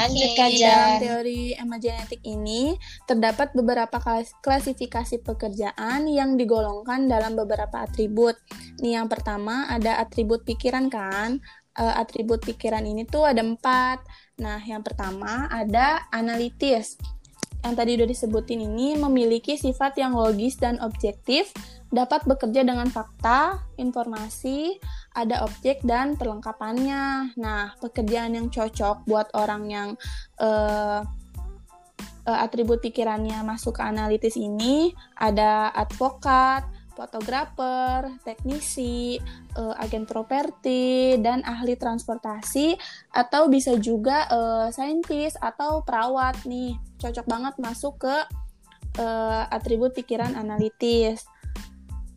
Lanjut 0.00 0.32
okay. 0.32 0.64
Dalam 0.64 0.96
teori 0.96 1.40
emergenetik 1.52 2.24
ini 2.24 2.72
terdapat 3.04 3.52
beberapa 3.52 4.00
klasifikasi 4.40 5.20
pekerjaan 5.20 6.08
yang 6.08 6.40
digolongkan 6.40 7.04
dalam 7.04 7.36
beberapa 7.36 7.84
atribut. 7.84 8.32
Nih 8.80 8.96
yang 8.96 9.12
pertama 9.12 9.68
ada 9.68 10.00
atribut 10.00 10.48
pikiran 10.48 10.88
kan. 10.88 11.44
Uh, 11.76 12.00
atribut 12.00 12.40
pikiran 12.40 12.80
ini 12.88 13.04
tuh 13.04 13.28
ada 13.28 13.44
empat. 13.44 14.00
Nah 14.40 14.56
yang 14.64 14.80
pertama 14.80 15.52
ada 15.52 16.08
analitis. 16.08 16.96
Yang 17.60 17.74
tadi 17.76 17.90
udah 18.00 18.08
disebutin 18.08 18.60
ini 18.64 18.96
memiliki 18.96 19.60
sifat 19.60 20.00
yang 20.00 20.16
logis 20.16 20.56
dan 20.56 20.80
objektif, 20.80 21.52
dapat 21.92 22.24
bekerja 22.24 22.64
dengan 22.64 22.88
fakta, 22.88 23.60
informasi, 23.76 24.80
ada 25.14 25.42
objek 25.42 25.82
dan 25.82 26.14
perlengkapannya. 26.14 27.34
Nah, 27.34 27.74
pekerjaan 27.82 28.38
yang 28.38 28.46
cocok 28.46 29.06
buat 29.06 29.28
orang 29.34 29.62
yang 29.66 29.88
uh, 30.38 31.02
uh, 32.26 32.38
atribut 32.44 32.78
pikirannya 32.78 33.42
masuk 33.42 33.78
ke 33.78 33.82
analitis 33.82 34.38
ini 34.38 34.94
ada 35.18 35.74
advokat, 35.74 36.62
fotografer, 36.94 38.12
teknisi, 38.22 39.16
uh, 39.56 39.72
agen 39.80 40.04
properti, 40.04 41.16
dan 41.24 41.40
ahli 41.48 41.72
transportasi, 41.72 42.76
atau 43.16 43.48
bisa 43.48 43.72
juga 43.80 44.28
uh, 44.28 44.68
saintis 44.68 45.32
atau 45.40 45.80
perawat 45.80 46.36
nih. 46.44 46.76
Cocok 47.00 47.24
banget 47.24 47.54
masuk 47.56 48.04
ke 48.04 48.16
uh, 49.00 49.42
atribut 49.48 49.96
pikiran 49.96 50.36
analitis. 50.36 51.24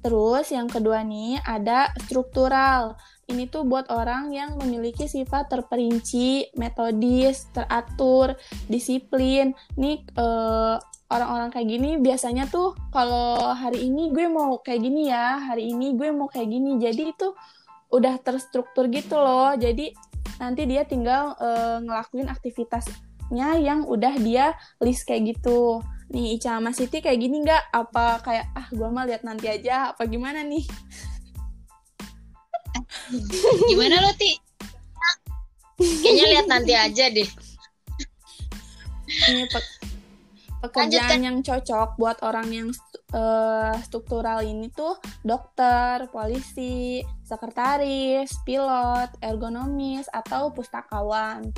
Terus 0.04 0.52
yang 0.52 0.68
kedua 0.68 1.00
nih 1.08 1.40
ada 1.40 1.96
struktural. 2.04 3.00
Ini 3.24 3.48
tuh 3.48 3.64
buat 3.64 3.88
orang 3.88 4.36
yang 4.36 4.60
memiliki 4.60 5.08
sifat 5.08 5.48
terperinci, 5.48 6.52
metodis, 6.60 7.48
teratur, 7.56 8.36
disiplin. 8.68 9.56
Nih 9.80 10.04
uh, 10.20 10.76
orang-orang 11.08 11.56
kayak 11.56 11.68
gini 11.72 11.90
biasanya 12.04 12.52
tuh 12.52 12.76
kalau 12.92 13.40
hari 13.56 13.88
ini 13.88 14.12
gue 14.12 14.28
mau 14.28 14.60
kayak 14.60 14.84
gini 14.84 15.08
ya, 15.08 15.40
hari 15.40 15.72
ini 15.72 15.96
gue 15.96 16.12
mau 16.12 16.28
kayak 16.28 16.52
gini. 16.52 16.76
Jadi 16.84 17.04
itu 17.16 17.32
udah 17.96 18.20
terstruktur 18.20 18.92
gitu 18.92 19.16
loh. 19.16 19.56
Jadi 19.56 19.96
nanti 20.44 20.68
dia 20.68 20.84
tinggal 20.84 21.40
uh, 21.40 21.80
ngelakuin 21.80 22.28
aktivitasnya 22.28 23.56
yang 23.64 23.88
udah 23.88 24.20
dia 24.20 24.52
list 24.84 25.08
kayak 25.08 25.40
gitu 25.40 25.80
nih 26.14 26.38
Ica 26.38 26.62
sama 26.62 26.70
Siti 26.70 27.02
kayak 27.02 27.18
gini 27.18 27.42
nggak? 27.42 27.74
Apa 27.74 28.22
kayak 28.22 28.54
ah 28.54 28.70
gue 28.70 28.86
mah 28.86 29.04
lihat 29.10 29.26
nanti 29.26 29.50
aja? 29.50 29.92
Apa 29.92 30.06
gimana 30.06 30.46
nih? 30.46 30.62
gimana 33.74 33.98
lo 34.06 34.14
Ti? 34.14 34.32
Kayaknya 35.82 36.26
lihat 36.38 36.48
nanti 36.48 36.74
aja 36.78 37.06
deh. 37.10 37.30
Ini 39.10 39.44
pe 39.50 39.60
pekerjaan 40.64 41.20
Lanjutkan. 41.20 41.28
yang 41.28 41.38
cocok 41.44 41.90
buat 42.00 42.18
orang 42.24 42.48
yang 42.56 42.70
uh, 43.12 43.76
struktural 43.84 44.46
ini 44.48 44.72
tuh 44.72 44.96
dokter, 45.26 46.08
polisi, 46.08 47.04
sekretaris, 47.28 48.32
pilot, 48.48 49.12
ergonomis 49.20 50.08
atau 50.14 50.56
pustakawan. 50.56 51.52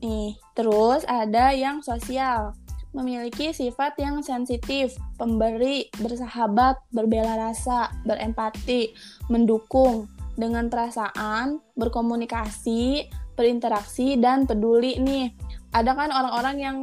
Nih, 0.00 0.38
terus 0.56 1.04
ada 1.04 1.52
yang 1.52 1.84
sosial 1.84 2.56
memiliki 2.98 3.54
sifat 3.54 3.94
yang 4.02 4.20
sensitif, 4.26 4.98
pemberi, 5.14 5.86
bersahabat, 6.02 6.82
berbela 6.90 7.38
rasa, 7.38 7.94
berempati, 8.02 8.92
mendukung, 9.30 10.10
dengan 10.38 10.70
perasaan, 10.70 11.58
berkomunikasi, 11.74 13.10
berinteraksi, 13.34 14.14
dan 14.22 14.46
peduli 14.46 15.02
nih. 15.02 15.34
Ada 15.74 15.98
kan 15.98 16.14
orang-orang 16.14 16.56
yang 16.62 16.78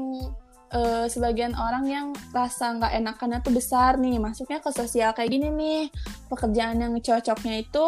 uh, 0.76 1.08
sebagian 1.08 1.56
orang 1.56 1.88
yang 1.88 2.08
rasa 2.36 2.76
nggak 2.76 2.94
enakannya 3.00 3.40
tuh 3.40 3.56
besar 3.56 3.96
nih. 3.96 4.20
Masuknya 4.20 4.60
ke 4.60 4.70
sosial 4.76 5.16
kayak 5.16 5.32
gini 5.32 5.48
nih. 5.56 5.84
Pekerjaan 6.28 6.84
yang 6.84 6.92
cocoknya 7.00 7.64
itu 7.64 7.86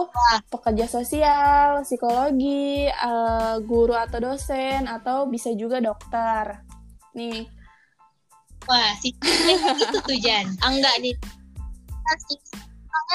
pekerja 0.48 0.86
sosial 0.88 1.84
psikologi 1.84 2.88
uh, 2.88 3.60
guru 3.60 3.94
atau 3.94 4.24
dosen 4.24 4.88
atau 4.88 5.28
bisa 5.28 5.52
juga 5.52 5.84
dokter. 5.84 6.64
Nih 7.12 7.57
wah 8.68 8.92
sih 9.00 9.16
gitu 9.80 9.98
tuh 10.04 10.18
Jan. 10.20 10.46
Enggak 10.64 10.96
nih. 11.00 11.16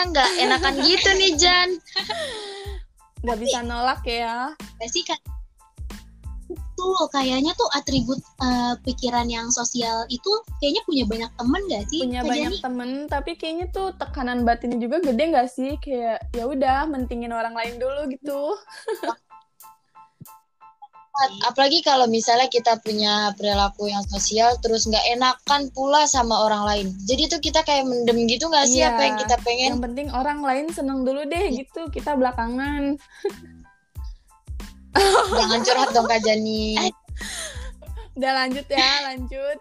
Enggak 0.03 0.29
enakan 0.41 0.75
gitu 0.83 1.11
nih 1.17 1.33
Jan. 1.37 1.69
Nggak 3.23 3.39
bisa 3.39 3.59
nolak 3.63 4.03
ya. 4.09 4.57
Pasti 4.81 5.05
kan 5.07 5.21
betul 6.53 7.09
kayaknya 7.15 7.53
tuh 7.55 7.71
atribut 7.79 8.19
uh, 8.43 8.75
pikiran 8.83 9.31
yang 9.31 9.49
sosial 9.55 10.03
itu 10.11 10.29
kayaknya 10.59 10.83
punya 10.85 11.05
banyak 11.07 11.31
temen 11.39 11.63
gak 11.71 11.85
sih 11.89 12.01
punya 12.05 12.21
banyak 12.27 12.55
temen 12.59 12.91
tapi 13.07 13.39
kayaknya 13.39 13.67
tuh 13.71 13.95
tekanan 13.97 14.43
batinnya 14.43 14.83
juga 14.83 14.99
gede 15.01 15.25
gak 15.31 15.49
sih? 15.49 15.79
Kayak 15.79 16.27
ya 16.35 16.45
udah 16.45 16.91
mentingin 16.91 17.31
orang 17.31 17.55
lain 17.55 17.79
dulu 17.79 18.11
gitu 18.11 18.59
apalagi 21.45 21.85
kalau 21.85 22.09
misalnya 22.09 22.49
kita 22.49 22.81
punya 22.81 23.37
perilaku 23.37 23.93
yang 23.93 24.01
sosial 24.09 24.57
terus 24.65 24.89
nggak 24.89 25.05
enakan 25.13 25.69
pula 25.77 26.09
sama 26.09 26.49
orang 26.49 26.63
lain. 26.65 26.87
Jadi 27.05 27.29
tuh 27.29 27.41
kita 27.41 27.61
kayak 27.63 27.85
mendem 27.85 28.25
gitu 28.27 28.49
nggak 28.49 28.67
sih 28.67 28.81
iya, 28.81 28.97
apa 28.97 29.03
yang 29.05 29.17
kita 29.21 29.37
pengen? 29.45 29.71
Yang 29.77 29.85
penting 29.93 30.09
orang 30.11 30.41
lain 30.41 30.67
seneng 30.73 31.05
dulu 31.05 31.23
deh 31.29 31.45
gitu 31.53 31.93
kita 31.93 32.17
belakangan. 32.17 32.97
Jangan 35.37 35.61
curhat 35.65 35.91
dong 35.93 36.09
Kak 36.09 36.21
Jani. 36.25 36.77
Udah 38.17 38.33
lanjut 38.45 38.67
ya, 38.69 38.93
lanjut. 39.09 39.59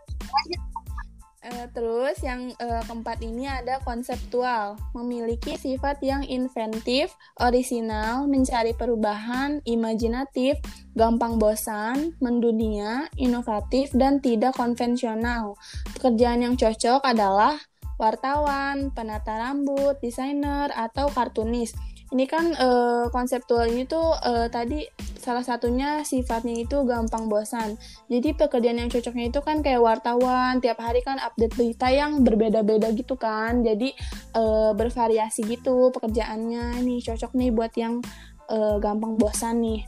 Uh, 1.42 1.66
terus 1.74 2.22
yang 2.22 2.54
uh, 2.62 2.86
keempat 2.86 3.18
ini 3.26 3.50
ada 3.50 3.82
konseptual, 3.82 4.78
memiliki 4.94 5.58
sifat 5.58 5.98
yang 6.06 6.22
inventif, 6.22 7.18
orisinal, 7.42 8.30
mencari 8.30 8.78
perubahan, 8.78 9.58
imajinatif, 9.66 10.62
gampang 10.94 11.42
bosan, 11.42 12.14
mendunia, 12.22 13.10
inovatif, 13.18 13.90
dan 13.98 14.22
tidak 14.22 14.54
konvensional. 14.54 15.58
Pekerjaan 15.98 16.46
yang 16.46 16.54
cocok 16.54 17.02
adalah 17.02 17.58
wartawan, 17.98 18.94
penata 18.94 19.42
rambut, 19.42 19.98
desainer, 19.98 20.70
atau 20.70 21.10
kartunis 21.10 21.74
ini 22.12 22.28
kan 22.28 22.52
uh, 22.60 23.08
konseptual 23.08 23.72
ini 23.72 23.88
tuh 23.88 24.04
uh, 24.04 24.52
tadi 24.52 24.84
salah 25.16 25.48
satunya 25.48 26.04
sifatnya 26.04 26.60
itu 26.60 26.84
gampang 26.84 27.32
bosan. 27.32 27.80
Jadi 28.12 28.36
pekerjaan 28.36 28.84
yang 28.84 28.92
cocoknya 28.92 29.32
itu 29.32 29.40
kan 29.40 29.64
kayak 29.64 29.80
wartawan, 29.80 30.60
tiap 30.60 30.84
hari 30.84 31.00
kan 31.08 31.24
update 31.24 31.56
berita 31.56 31.88
yang 31.88 32.20
berbeda-beda 32.28 32.92
gitu 32.92 33.16
kan. 33.16 33.64
Jadi 33.64 33.96
uh, 34.36 34.76
bervariasi 34.76 35.48
gitu 35.48 35.88
pekerjaannya. 35.96 36.84
Nih 36.84 37.00
cocok 37.00 37.32
nih 37.32 37.50
buat 37.56 37.72
yang 37.80 38.04
uh, 38.52 38.76
gampang 38.84 39.16
bosan 39.16 39.64
nih. 39.64 39.88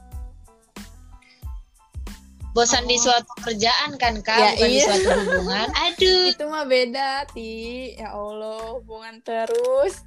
Bosan 2.56 2.86
oh. 2.86 2.88
di 2.88 2.96
suatu 3.02 3.34
kerjaan 3.44 4.00
kan 4.00 4.22
kak, 4.24 4.38
ya, 4.38 4.50
bukan 4.56 4.70
iya. 4.70 4.80
di 4.80 4.80
suatu 4.80 5.10
hubungan. 5.28 5.68
Aduh, 5.92 6.22
itu 6.32 6.44
mah 6.48 6.66
beda 6.70 7.28
ti. 7.36 7.98
Ya 8.00 8.16
Allah, 8.16 8.80
hubungan 8.80 9.20
terus 9.26 10.06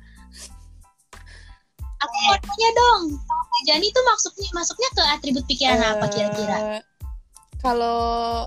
aku 2.07 2.17
mau 2.31 2.39
tanya 2.39 2.71
dong 2.73 3.03
Kak 3.27 3.63
Jani 3.67 3.87
tuh 3.91 4.05
maksudnya 4.07 4.49
masuknya 4.55 4.91
ke 4.95 5.03
atribut 5.11 5.45
pikiran 5.51 5.81
uh, 5.83 5.91
apa 5.99 6.07
kira-kira 6.09 6.57
eh, 6.79 6.83
kalau 7.59 8.47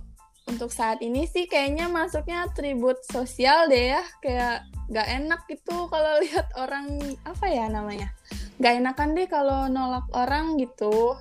untuk 0.50 0.74
saat 0.74 1.04
ini 1.06 1.30
sih 1.30 1.46
kayaknya 1.46 1.92
masuknya 1.92 2.48
atribut 2.48 2.98
sosial 3.06 3.70
deh 3.70 3.94
ya 4.00 4.04
kayak 4.24 4.66
gak 4.90 5.08
enak 5.08 5.46
gitu 5.46 5.92
kalau 5.92 6.18
lihat 6.24 6.48
orang 6.58 6.98
apa 7.28 7.46
ya 7.52 7.68
namanya 7.70 8.10
gak 8.58 8.80
enakan 8.80 9.14
deh 9.14 9.28
kalau 9.28 9.68
nolak 9.68 10.08
orang 10.16 10.58
gitu 10.58 11.20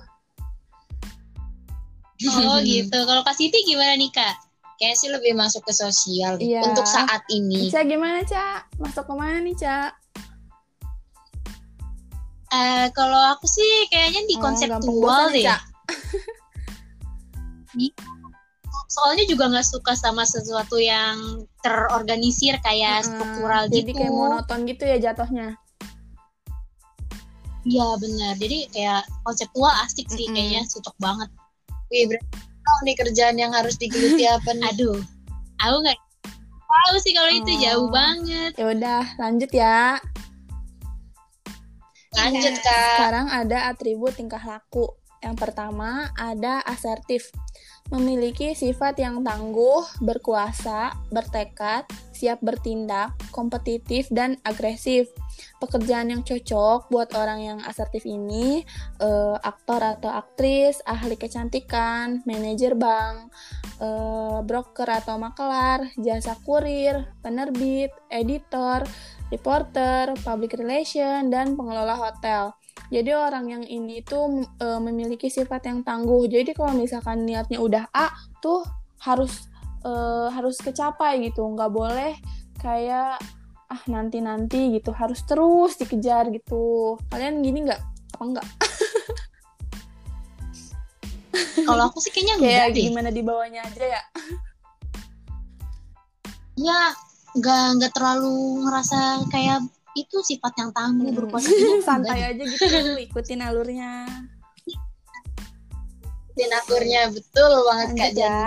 oh 2.23 2.59
gitu 2.67 2.97
kalau 3.05 3.21
Kak 3.21 3.35
Siti 3.37 3.61
gimana 3.67 3.99
nih 3.99 4.09
Kak 4.09 4.49
Kayaknya 4.79 4.95
sih 4.95 5.11
lebih 5.11 5.33
masuk 5.35 5.67
ke 5.67 5.75
sosial 5.75 6.39
iya. 6.39 6.63
untuk 6.63 6.87
saat 6.87 7.19
ini. 7.27 7.67
Cak 7.67 7.83
gimana 7.83 8.23
Cak? 8.23 8.79
Masuk 8.79 9.03
ke 9.03 9.11
mana 9.11 9.43
nih 9.43 9.51
Cak? 9.51 9.98
Uh, 12.49 12.89
kalau 12.97 13.37
aku 13.37 13.45
sih 13.45 13.85
kayaknya 13.93 14.25
di 14.25 14.35
oh, 14.37 14.41
konseptual 14.41 15.29
deh. 15.29 15.45
Soalnya 18.89 19.25
juga 19.29 19.53
nggak 19.53 19.67
suka 19.69 19.93
sama 19.93 20.25
sesuatu 20.25 20.81
yang 20.81 21.45
terorganisir 21.61 22.57
kayak 22.65 23.05
hmm, 23.05 23.07
struktural 23.07 23.69
jadi 23.69 23.85
gitu. 23.85 23.85
Jadi 23.85 23.91
kayak 24.01 24.13
monoton 24.13 24.59
gitu 24.65 24.83
ya 24.89 24.97
jatuhnya. 24.97 25.47
Iya 27.69 27.87
benar. 28.01 28.33
Jadi 28.41 28.57
kayak 28.73 29.05
konseptual 29.21 29.73
asik 29.85 30.09
sih 30.09 30.25
mm 30.25 30.33
-hmm. 30.33 30.35
kayaknya 30.35 30.61
cocok 30.73 30.95
banget. 30.97 31.29
Wih, 31.93 32.03
berarti 32.09 32.27
tahu 32.69 32.79
nih 32.85 32.95
kerjaan 32.97 33.35
yang 33.37 33.51
harus 33.53 33.75
digeluti 33.77 34.23
apa 34.35 34.49
nih? 34.57 34.73
Aduh, 34.73 34.97
aku 35.61 35.75
nggak 35.85 35.97
tahu 36.69 36.95
sih 37.01 37.13
kalau 37.13 37.31
oh. 37.33 37.39
itu 37.39 37.51
jauh 37.61 37.87
banget. 37.93 38.51
Ya 38.57 38.65
udah, 38.73 39.03
lanjut 39.21 39.51
ya. 39.53 40.01
Lanjut 42.15 42.53
iya. 42.57 42.63
kak. 42.63 42.97
Sekarang 42.97 43.27
ada 43.29 43.57
atribut 43.69 44.13
tingkah 44.17 44.41
laku. 44.41 44.89
Yang 45.19 45.35
pertama 45.35 46.09
ada 46.15 46.63
asertif. 46.63 47.29
Memiliki 47.89 48.53
sifat 48.53 49.01
yang 49.01 49.25
tangguh, 49.25 49.81
berkuasa, 49.97 50.93
bertekad, 51.09 51.89
siap 52.13 52.37
bertindak, 52.45 53.17
kompetitif, 53.33 54.05
dan 54.13 54.37
agresif. 54.45 55.09
Pekerjaan 55.57 56.13
yang 56.13 56.21
cocok 56.21 56.91
buat 56.93 57.09
orang 57.17 57.39
yang 57.41 57.59
asertif 57.65 58.05
ini, 58.05 58.61
uh, 59.01 59.39
aktor 59.41 59.81
atau 59.81 60.13
aktris, 60.13 60.83
ahli 60.85 61.17
kecantikan, 61.17 62.21
manajer 62.29 62.77
bank, 62.77 63.33
uh, 63.81 64.45
broker 64.45 64.85
atau 64.85 65.17
makelar, 65.17 65.89
jasa 65.97 66.37
kurir, 66.45 67.09
penerbit, 67.25 67.89
editor, 68.13 68.85
reporter, 69.33 70.13
public 70.21 70.59
relation, 70.59 71.31
dan 71.33 71.57
pengelola 71.57 71.95
hotel. 71.97 72.53
Jadi 72.89 73.13
orang 73.13 73.45
yang 73.45 73.63
ini 73.69 74.01
tuh 74.01 74.49
e, 74.57 74.67
memiliki 74.81 75.29
sifat 75.29 75.69
yang 75.69 75.85
tangguh. 75.85 76.25
Jadi 76.25 76.57
kalau 76.57 76.73
misalkan 76.73 77.21
niatnya 77.21 77.61
udah 77.61 77.85
A, 77.93 78.09
tuh 78.41 78.65
harus 79.05 79.45
e, 79.85 79.91
harus 80.33 80.57
kecapai 80.57 81.21
gitu. 81.29 81.45
Nggak 81.45 81.69
boleh 81.69 82.17
kayak 82.57 83.21
ah 83.69 83.81
nanti 83.85 84.25
nanti 84.25 84.73
gitu. 84.73 84.89
Harus 84.89 85.21
terus 85.29 85.77
dikejar 85.77 86.33
gitu. 86.33 86.97
Kalian 87.13 87.45
gini 87.45 87.69
nggak? 87.69 87.81
Apa 88.17 88.23
enggak? 88.25 88.47
kalau 91.69 91.93
aku 91.93 92.01
sih 92.01 92.09
kayaknya 92.09 92.41
enggak 92.41 92.73
kayak 92.73 92.75
gimana 92.89 93.09
di 93.13 93.21
bawahnya 93.21 93.61
aja 93.69 93.85
ya. 93.85 94.01
Ya, 96.59 96.91
nggak 97.37 97.65
nggak 97.77 97.93
terlalu 97.93 98.65
ngerasa 98.65 99.29
kayak 99.29 99.61
itu 99.97 100.17
sifat 100.21 100.53
yang 100.59 100.71
tangguh 100.73 101.09
hmm. 101.09 101.17
berkuasa 101.17 101.49
santai 101.87 102.33
aja 102.33 102.43
gitu 102.43 102.65
ikutin 103.09 103.41
alurnya. 103.45 104.05
Ikutin 106.29 106.51
alurnya 106.53 107.01
betul 107.13 107.51
banget 107.65 107.89
kak 107.97 108.11
ya. 108.17 108.43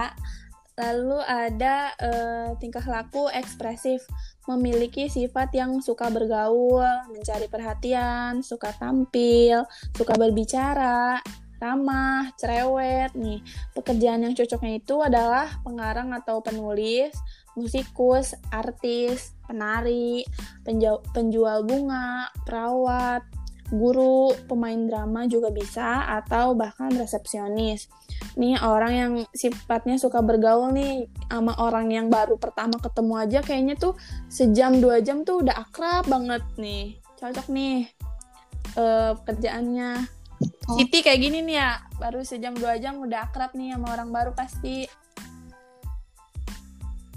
Lalu 0.81 1.21
ada 1.29 1.93
uh, 2.01 2.49
tingkah 2.59 2.85
laku 2.85 3.29
ekspresif. 3.33 4.03
Memiliki 4.43 5.07
sifat 5.07 5.55
yang 5.55 5.79
suka 5.79 6.11
bergaul 6.11 6.83
mencari 7.15 7.47
perhatian 7.47 8.43
suka 8.43 8.75
tampil 8.75 9.63
suka 9.95 10.19
berbicara 10.19 11.23
ramah, 11.63 12.35
cerewet. 12.35 13.15
Nih. 13.15 13.39
Pekerjaan 13.71 14.27
yang 14.27 14.35
cocoknya 14.35 14.83
itu 14.83 14.99
adalah 14.99 15.47
pengarang 15.63 16.11
atau 16.11 16.43
penulis, 16.43 17.15
musikus, 17.59 18.33
artis, 18.49 19.37
penari, 19.45 20.25
penjual 21.13 21.65
bunga, 21.69 22.33
perawat, 22.49 23.23
guru, 23.73 24.37
pemain 24.49 24.77
drama 24.85 25.25
juga 25.25 25.49
bisa, 25.49 26.05
atau 26.21 26.53
bahkan 26.53 26.93
resepsionis. 26.93 27.89
Nih 28.37 28.61
orang 28.61 28.93
yang 28.93 29.13
sifatnya 29.33 29.97
suka 29.97 30.21
bergaul 30.21 30.73
nih 30.77 31.09
sama 31.29 31.57
orang 31.57 31.89
yang 31.89 32.13
baru 32.13 32.37
pertama 32.37 32.77
ketemu 32.81 33.15
aja 33.17 33.39
kayaknya 33.41 33.77
tuh 33.77 33.97
sejam 34.29 34.77
dua 34.81 35.01
jam 35.01 35.25
tuh 35.25 35.41
udah 35.45 35.57
akrab 35.57 36.05
banget 36.09 36.45
nih. 36.61 36.97
Cocok 37.17 37.49
nih 37.49 37.89
uh, 38.77 39.17
kerjaannya. 39.25 40.05
Oh. 40.69 40.77
Siti 40.77 41.01
kayak 41.01 41.21
gini 41.23 41.39
nih 41.45 41.57
ya, 41.61 41.81
baru 41.97 42.25
sejam 42.25 42.53
dua 42.57 42.77
jam 42.77 43.01
udah 43.01 43.31
akrab 43.31 43.57
nih 43.57 43.77
sama 43.77 43.95
orang 43.95 44.11
baru 44.13 44.31
pasti 44.37 44.85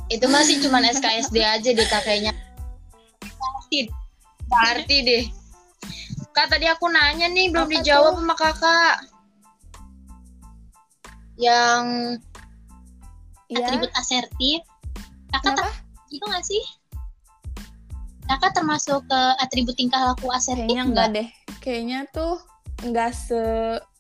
itu 0.08 0.26
masih 0.28 0.62
cuma 0.62 0.82
SKSD 0.82 1.38
aja 1.42 1.70
deh 1.72 1.88
kakeknya 1.88 2.32
Party 4.46 4.98
deh 5.02 5.24
kak 6.32 6.52
tadi 6.52 6.68
aku 6.68 6.92
nanya 6.92 7.32
nih 7.32 7.48
belum 7.48 7.68
Apa 7.68 7.74
dijawab 7.80 8.12
tuh? 8.12 8.20
sama 8.22 8.36
kakak 8.36 8.96
yang 11.36 11.84
Iya. 13.46 13.62
atribut 13.62 13.92
asertif. 13.94 14.60
Kakak 15.30 15.54
ter- 15.54 15.78
gitu 16.10 16.26
nggak 16.26 16.44
sih? 16.44 16.64
Kakak 18.26 18.58
termasuk 18.58 19.06
ke 19.06 19.22
atribut 19.38 19.78
tingkah 19.78 20.02
laku 20.12 20.34
asertif 20.34 20.66
Kayaknya 20.66 20.84
nggak? 20.84 21.08
enggak 21.08 21.08
deh. 21.14 21.28
Kayaknya 21.62 22.00
tuh 22.10 22.36
enggak 22.82 23.12
se 23.14 23.44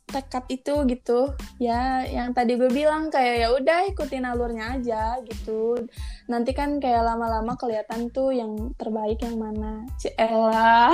tekad 0.05 0.45
itu 0.53 0.85
gitu 0.85 1.33
ya 1.57 2.05
yang 2.05 2.31
tadi 2.31 2.55
gue 2.55 2.69
bilang 2.69 3.09
kayak 3.09 3.35
ya 3.41 3.47
udah 3.51 3.79
ikutin 3.89 4.25
alurnya 4.25 4.77
aja 4.77 5.17
gitu 5.25 5.75
nanti 6.29 6.53
kan 6.53 6.77
kayak 6.77 7.03
lama-lama 7.03 7.57
kelihatan 7.57 8.13
tuh 8.13 8.29
yang 8.29 8.71
terbaik 8.77 9.17
yang 9.25 9.35
mana 9.41 9.83
Ciela 9.97 10.93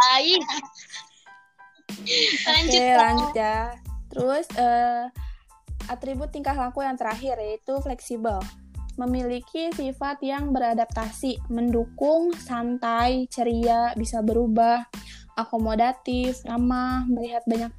Baik. 0.00 0.42
Lanjut 2.46 2.80
dong. 2.80 2.98
lanjut 3.00 3.32
ya. 3.36 3.58
Terus 4.10 4.46
eh, 4.56 5.04
atribut 5.90 6.30
tingkah 6.32 6.54
laku 6.56 6.82
yang 6.82 6.96
terakhir 6.96 7.38
yaitu 7.38 7.78
fleksibel. 7.82 8.40
Memiliki 8.98 9.72
sifat 9.72 10.20
yang 10.20 10.52
beradaptasi, 10.52 11.40
mendukung, 11.48 12.36
santai, 12.36 13.24
ceria, 13.32 13.96
bisa 13.96 14.20
berubah, 14.20 14.84
akomodatif, 15.36 16.42
ramah, 16.46 17.06
melihat 17.06 17.42
banyak 17.46 17.72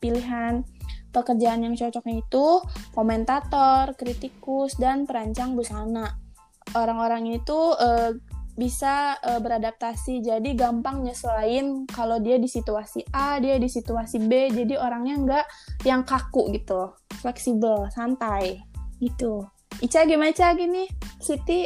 pilihan. 0.00 0.64
Pekerjaan 1.10 1.66
yang 1.66 1.74
cocoknya 1.74 2.22
itu 2.22 2.46
komentator, 2.94 3.98
kritikus, 3.98 4.78
dan 4.78 5.10
perancang 5.10 5.58
busana. 5.58 6.14
Orang-orang 6.70 7.34
itu 7.34 7.74
eh, 7.82 8.14
bisa 8.54 9.18
eh, 9.18 9.40
beradaptasi. 9.42 10.22
Jadi 10.22 10.54
gampang 10.54 11.02
nyesuaiin 11.02 11.90
kalau 11.90 12.22
dia 12.22 12.36
di 12.36 12.46
situasi 12.46 13.02
A 13.10 13.42
dia 13.42 13.58
di 13.58 13.66
situasi 13.66 14.22
B. 14.22 14.52
Jadi 14.54 14.78
orangnya 14.78 15.14
nggak 15.18 15.46
yang 15.88 16.06
kaku 16.06 16.52
gitu 16.54 16.94
fleksibel 17.20 17.90
santai 17.90 18.60
gitu. 19.00 19.48
Ica 19.80 20.04
gimana 20.04 20.30
Ica 20.30 20.52
gini? 20.54 20.84
Siti 21.18 21.64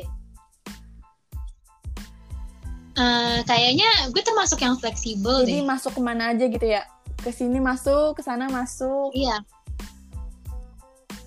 Eh, 2.95 3.39
kayaknya 3.43 3.85
gue 4.09 4.23
termasuk 4.23 4.59
yang 4.59 4.77
fleksibel 4.77 5.43
jadi 5.43 5.61
deh. 5.61 5.67
masuk 5.67 5.93
ke 5.93 6.01
mana 6.01 6.31
aja 6.31 6.45
gitu 6.45 6.63
ya 6.63 6.87
ke 7.17 7.29
sini 7.29 7.59
masuk 7.59 8.15
ke 8.15 8.23
sana 8.23 8.47
masuk 8.49 9.11
Iya. 9.11 9.43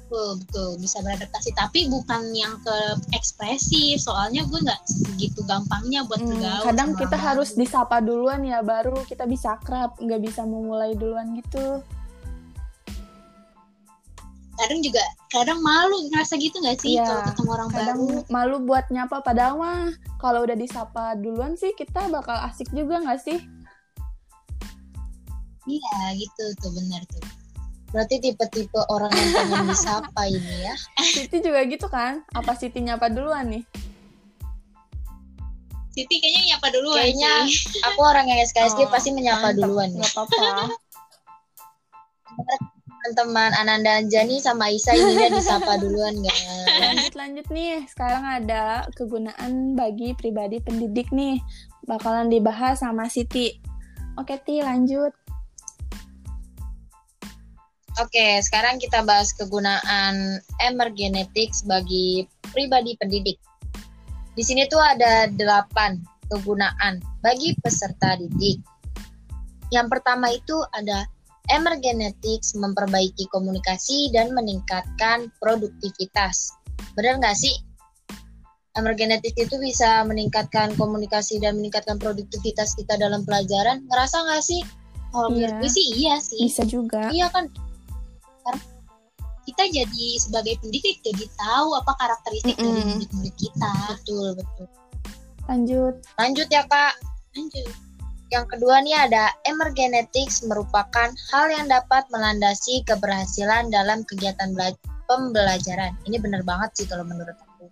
Betul, 0.08 0.40
betul. 0.40 0.70
Bisa 0.80 1.04
beradaptasi. 1.04 1.52
Tapi 1.52 1.92
bukan 1.92 2.32
yang 2.32 2.56
ke 2.62 2.76
ekspresif. 3.12 4.00
Soalnya 4.00 4.48
gue 4.48 4.56
nggak 4.58 4.80
segitu 4.86 5.44
gampangnya 5.44 6.08
buat 6.08 6.18
Hmm, 6.18 6.32
bergaul. 6.32 6.64
kadang 6.64 6.90
kita 6.94 7.12
orang. 7.12 7.26
harus 7.28 7.50
disapa 7.52 8.00
duluan 8.00 8.40
ya 8.42 8.64
baru 8.64 9.04
kita 9.04 9.28
bisa 9.28 9.60
akrab 9.60 10.00
nggak 10.00 10.22
bisa 10.22 10.42
memulai 10.44 10.96
duluan 10.96 11.36
gitu 11.36 11.84
Kadang 14.58 14.82
juga, 14.82 15.00
kadang 15.30 15.60
malu 15.60 16.10
ngerasa 16.10 16.34
gitu 16.36 16.58
nggak 16.58 16.78
sih 16.78 16.96
Iya, 16.96 17.06
kalau 17.06 17.22
ketemu 17.24 17.50
orang 17.52 17.70
kadang 17.70 17.98
baru. 18.00 18.17
malu 18.28 18.58
buat 18.60 18.86
nyapa 18.88 19.22
padahal 19.22 19.54
mah 19.56 19.80
kalau 20.17 20.41
udah 20.41 20.54
disapa 20.54 21.13
duluan 21.15 21.54
sih 21.54 21.72
kita 21.72 22.08
bakal 22.08 22.34
asik 22.43 22.65
juga 22.72 22.98
nggak 23.00 23.20
sih 23.20 23.38
Iya, 25.63 25.96
gitu 26.15 26.43
tuh 26.58 26.72
benar 26.72 27.04
tuh. 27.06 27.20
Berarti 27.88 28.20
tipe-tipe 28.20 28.80
orang 28.88 29.08
yang 29.10 29.30
pengen 29.32 29.63
disapa 29.72 30.22
ini 30.26 30.63
ya. 30.63 30.76
Siti 31.06 31.38
juga 31.38 31.62
gitu 31.63 31.86
kan 31.86 32.26
apa 32.30 32.52
Siti 32.54 32.80
nyapa 32.80 33.08
duluan 33.08 33.48
nih 33.48 33.63
Siti 35.89 36.15
kayaknya 36.15 36.41
nyapa 36.52 36.67
duluan 36.70 36.98
Kayaknya 37.00 37.34
sih. 37.48 37.82
aku 37.84 38.00
orang 38.02 38.26
yang 38.26 38.39
SKSD 38.43 38.80
Oh, 38.80 38.89
pasti 38.89 39.10
menyapa 39.10 39.50
Mantap, 39.50 39.60
duluan. 39.60 39.89
nggak 39.93 40.12
apa-apa 40.12 40.48
Teman-teman 43.08 43.56
Ananda 43.56 44.04
Anjani 44.04 44.43
sama 44.43 44.67
Isa 44.67 44.91
ininya 44.91 45.39
disapa 45.39 45.78
duluan 45.80 46.20
guys. 46.20 46.43
lanjut 46.67 47.15
lanjut 47.15 47.48
nih 47.56 47.80
sekarang 47.88 48.20
ada 48.20 48.84
kegunaan 49.00 49.80
bagi 49.80 50.12
pribadi 50.12 50.60
pendidik 50.60 51.08
nih 51.15 51.39
bakalan 51.88 52.28
dibahas 52.28 52.84
sama 52.84 53.08
Siti 53.08 53.63
oke 54.20 54.36
Ti 54.43 54.60
lanjut 54.60 55.15
Oke, 58.04 58.43
sekarang 58.43 58.76
kita 58.76 59.08
bahas 59.08 59.32
kegunaan 59.32 60.43
emergenetics 60.67 61.63
bagi 61.63 62.28
pribadi 62.52 62.93
pendidik. 63.00 63.39
Di 64.36 64.43
sini 64.43 64.67
tuh 64.67 64.84
ada 64.84 65.32
delapan 65.32 65.98
kegunaan 66.28 67.00
bagi 67.24 67.56
peserta 67.63 68.20
didik. 68.20 68.60
Yang 69.72 69.88
pertama 69.96 70.30
itu 70.30 70.62
ada 70.76 71.10
emergenetics 71.48 72.56
memperbaiki 72.56 73.28
komunikasi 73.32 74.12
dan 74.12 74.32
meningkatkan 74.36 75.32
produktivitas. 75.40 76.52
Benar 76.96 77.20
nggak 77.24 77.38
sih? 77.38 77.56
Emergenetics 78.78 79.38
itu 79.38 79.56
bisa 79.58 80.06
meningkatkan 80.06 80.78
komunikasi 80.78 81.42
dan 81.42 81.58
meningkatkan 81.58 81.98
produktivitas 81.98 82.78
kita 82.78 82.94
dalam 83.00 83.26
pelajaran. 83.26 83.82
Ngerasa 83.90 84.22
nggak 84.28 84.44
sih? 84.46 84.62
Kalau 85.10 85.34
menurut 85.34 85.56
Iya. 85.56 85.62
gue 85.64 85.72
sih 85.72 85.86
iya 85.98 86.16
sih. 86.22 86.42
bisa 86.46 86.64
juga 86.68 87.10
Iya 87.10 87.32
kan? 87.32 87.50
Kita 89.48 89.64
jadi 89.72 90.08
sebagai 90.20 90.60
pendidik 90.60 91.00
jadi 91.00 91.24
tahu 91.40 91.72
apa 91.72 91.96
karakteristik 91.96 92.60
dari 92.60 92.68
Mm-mm. 92.84 93.00
murid-murid 93.00 93.36
kita. 93.40 93.72
Betul, 93.96 94.28
betul. 94.36 94.68
lanjut 95.48 95.96
Lanjut 96.20 96.48
ya 96.52 96.68
kak. 96.68 96.94
Lanjut. 97.32 97.72
Yang 98.28 98.46
kedua 98.58 98.84
nih 98.84 99.08
ada 99.08 99.32
emergenetics 99.48 100.44
merupakan 100.44 101.10
hal 101.32 101.46
yang 101.48 101.72
dapat 101.72 102.04
melandasi 102.12 102.84
keberhasilan 102.84 103.72
dalam 103.72 104.04
kegiatan 104.04 104.52
bela- 104.52 104.76
pembelajaran. 105.08 105.96
Ini 106.04 106.20
bener 106.20 106.44
banget 106.44 106.76
sih 106.76 106.86
kalau 106.92 107.08
menurut 107.08 107.36
aku. 107.40 107.72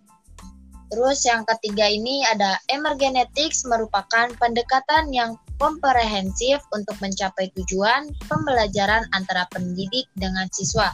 Terus 0.86 1.18
yang 1.26 1.42
ketiga 1.44 1.90
ini 1.90 2.24
ada 2.24 2.56
emergenetics 2.72 3.66
merupakan 3.68 4.32
pendekatan 4.38 5.12
yang 5.12 5.36
komprehensif 5.60 6.62
untuk 6.72 6.96
mencapai 7.04 7.52
tujuan 7.58 8.08
pembelajaran 8.30 9.04
antara 9.12 9.44
pendidik 9.52 10.08
dengan 10.16 10.48
siswa. 10.54 10.88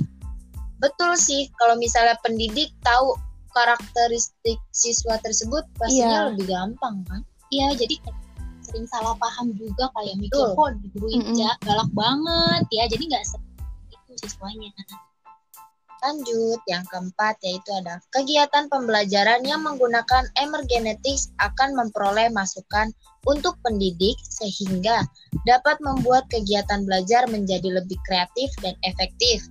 Betul 0.83 1.15
sih, 1.15 1.47
kalau 1.61 1.79
misalnya 1.79 2.19
pendidik 2.25 2.75
tahu 2.83 3.15
karakteristik 3.53 4.59
siswa 4.75 5.21
tersebut, 5.23 5.63
pastinya 5.79 6.27
Iya. 6.27 6.29
lebih 6.35 6.47
gampang 6.51 6.97
kan? 7.07 7.21
Iya, 7.53 7.77
jadi 7.77 8.01
sering 8.73 8.89
salah 8.89 9.13
paham 9.21 9.53
juga 9.53 9.93
kayak 9.93 10.17
mikir 10.17 10.57
kok 10.57 10.69
di 10.81 10.89
guru 10.97 11.13
Mm-mm. 11.13 11.37
Ica 11.37 11.51
galak 11.61 11.91
banget 11.93 12.65
ya. 12.73 12.89
Jadi 12.89 13.05
nggak 13.13 13.25
seperti 13.29 13.93
itu 13.93 14.13
siswanya. 14.25 14.73
Lanjut, 16.03 16.59
yang 16.67 16.83
keempat 16.89 17.39
yaitu 17.47 17.71
ada 17.79 18.01
kegiatan 18.11 18.67
pembelajaran 18.73 19.45
yang 19.47 19.63
menggunakan 19.63 20.27
emergenetics 20.41 21.31
akan 21.39 21.79
memperoleh 21.79 22.27
masukan 22.33 22.91
untuk 23.29 23.55
pendidik 23.63 24.19
sehingga 24.27 25.07
dapat 25.47 25.79
membuat 25.79 26.27
kegiatan 26.33 26.83
belajar 26.89 27.29
menjadi 27.31 27.79
lebih 27.79 28.01
kreatif 28.09 28.51
dan 28.65 28.75
efektif. 28.83 29.47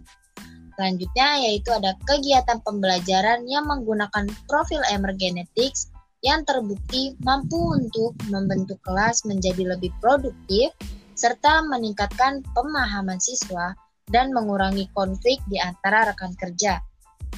Selanjutnya 0.76 1.46
yaitu 1.46 1.70
ada 1.72 1.94
kegiatan 2.10 2.58
pembelajaran 2.66 3.46
yang 3.46 3.70
menggunakan 3.70 4.26
profil 4.50 4.82
emergenetics 4.90 5.91
yang 6.22 6.46
terbukti 6.46 7.18
mampu 7.26 7.58
untuk 7.78 8.14
membentuk 8.30 8.78
kelas 8.86 9.26
menjadi 9.26 9.74
lebih 9.74 9.90
produktif 9.98 10.70
serta 11.18 11.66
meningkatkan 11.66 12.46
pemahaman 12.54 13.18
siswa 13.18 13.74
dan 14.10 14.34
mengurangi 14.34 14.90
konflik 14.94 15.42
di 15.50 15.58
antara 15.62 16.10
rekan 16.10 16.34
kerja. 16.38 16.82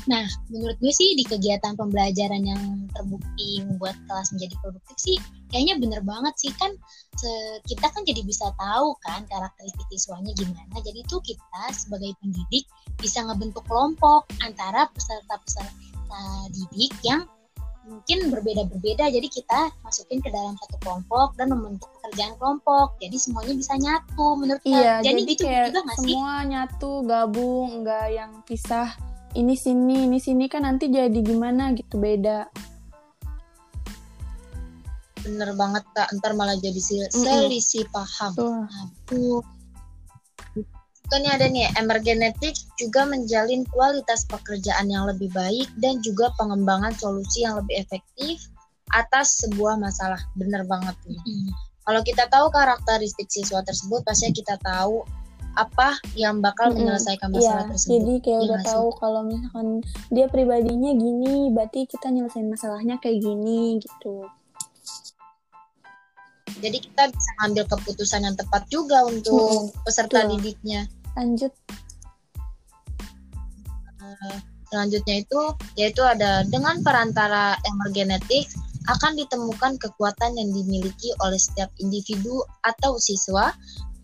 Nah, 0.04 0.26
menurut 0.52 0.76
gue 0.84 0.92
sih 0.92 1.16
di 1.16 1.24
kegiatan 1.24 1.80
pembelajaran 1.80 2.44
yang 2.44 2.90
terbukti 2.92 3.64
membuat 3.64 3.96
kelas 4.10 4.36
menjadi 4.36 4.56
produktif 4.60 4.98
sih 5.00 5.18
kayaknya 5.48 5.80
bener 5.80 6.02
banget 6.04 6.34
sih 6.36 6.52
kan 6.58 6.74
kita 7.64 7.88
kan 7.88 8.02
jadi 8.04 8.20
bisa 8.26 8.52
tahu 8.58 8.98
kan 9.06 9.24
karakteristik 9.32 9.88
siswanya 9.96 10.34
gimana. 10.36 10.76
Jadi 10.84 11.08
tuh 11.08 11.24
kita 11.24 11.72
sebagai 11.72 12.12
pendidik 12.20 12.68
bisa 13.00 13.24
ngebentuk 13.24 13.64
kelompok 13.70 14.28
antara 14.44 14.92
peserta-peserta 14.92 16.52
didik 16.52 16.92
yang 17.06 17.24
mungkin 17.84 18.32
berbeda-berbeda. 18.32 19.12
Jadi 19.12 19.28
kita 19.28 19.72
masukin 19.84 20.24
ke 20.24 20.30
dalam 20.32 20.56
satu 20.60 20.76
kelompok 20.84 21.36
dan 21.36 21.52
membentuk 21.52 21.92
pekerjaan 22.00 22.34
kelompok. 22.40 22.96
Jadi 23.04 23.18
semuanya 23.20 23.54
bisa 23.60 23.74
nyatu 23.76 24.28
menurut 24.40 24.64
Iya, 24.64 25.04
jadi, 25.04 25.20
jadi 25.20 25.22
gitu 25.36 25.44
kayak 25.44 25.66
juga 25.72 25.80
nggak 25.84 25.98
sih? 26.00 26.04
semua 26.08 26.34
nyatu, 26.48 26.92
gabung, 27.04 27.70
nggak 27.84 28.06
yang 28.12 28.32
pisah. 28.48 28.90
Ini 29.34 29.54
sini, 29.58 30.06
ini 30.06 30.20
sini 30.22 30.46
kan 30.46 30.64
nanti 30.64 30.88
jadi 30.94 31.20
gimana 31.20 31.74
gitu 31.74 31.98
beda. 31.98 32.48
Bener 35.24 35.56
banget 35.56 35.84
kak, 35.96 36.12
ntar 36.20 36.36
malah 36.36 36.60
jadi 36.60 36.78
si- 36.78 37.00
Mm-mm. 37.00 37.24
selisih 37.24 37.88
paham. 37.90 38.32
Tuh. 38.36 38.68
Tuh, 39.08 39.40
Itu 41.14 41.22
nih 41.22 41.30
ada 41.38 41.46
nih, 41.46 41.70
emergenetics 41.78 42.74
juga 42.74 43.06
menjalin 43.06 43.70
kualitas 43.70 44.26
pekerjaan 44.26 44.90
yang 44.90 45.06
lebih 45.06 45.30
baik 45.30 45.70
dan 45.78 46.02
juga 46.02 46.34
pengembangan 46.42 46.90
solusi 46.98 47.46
yang 47.46 47.62
lebih 47.62 47.86
efektif 47.86 48.42
atas 48.90 49.46
sebuah 49.46 49.78
masalah. 49.78 50.18
Bener 50.34 50.66
banget 50.66 50.98
ini. 51.06 51.22
mm, 51.22 51.54
Kalau 51.86 52.02
kita 52.02 52.26
tahu 52.34 52.50
karakteristik 52.50 53.30
siswa 53.30 53.62
tersebut, 53.62 54.02
pasti 54.02 54.34
kita 54.34 54.58
tahu 54.66 55.06
apa 55.54 56.02
yang 56.18 56.42
bakal 56.42 56.74
Mm-mm. 56.74 56.82
menyelesaikan 56.82 57.30
masalah 57.30 57.62
Iya, 57.62 57.70
tersebut. 57.70 57.94
jadi 57.94 58.14
kayak 58.18 58.26
Iya 58.26 58.34
udah 58.34 58.50
nggak 58.50 58.66
sih? 58.66 58.70
tahu 58.74 58.88
kalau 58.98 59.22
misalkan 59.22 59.68
dia 60.10 60.26
pribadinya 60.34 60.92
gini, 60.98 61.36
berarti 61.54 61.80
kita 61.86 62.10
nyelesain 62.10 62.50
masalahnya 62.50 62.98
kayak 62.98 63.22
gini 63.22 63.78
gitu. 63.86 64.34
Jadi 66.58 66.78
kita 66.90 67.06
bisa 67.14 67.32
ambil 67.46 67.70
keputusan 67.70 68.26
yang 68.26 68.34
tepat 68.34 68.66
juga 68.74 69.06
untuk 69.06 69.38
Mm-mm, 69.38 69.70
peserta 69.86 70.26
betul. 70.26 70.42
didiknya. 70.42 70.90
Lanjut. 71.14 71.54
Eh, 74.04 74.38
selanjutnya 74.70 75.16
itu 75.22 75.42
yaitu 75.78 76.02
ada 76.02 76.44
dengan 76.50 76.82
perantara 76.82 77.56
emergenetics 77.70 78.58
akan 78.92 79.16
ditemukan 79.16 79.80
kekuatan 79.80 80.36
yang 80.36 80.52
dimiliki 80.52 81.16
oleh 81.24 81.40
setiap 81.40 81.72
individu 81.80 82.44
atau 82.68 83.00
siswa 83.00 83.56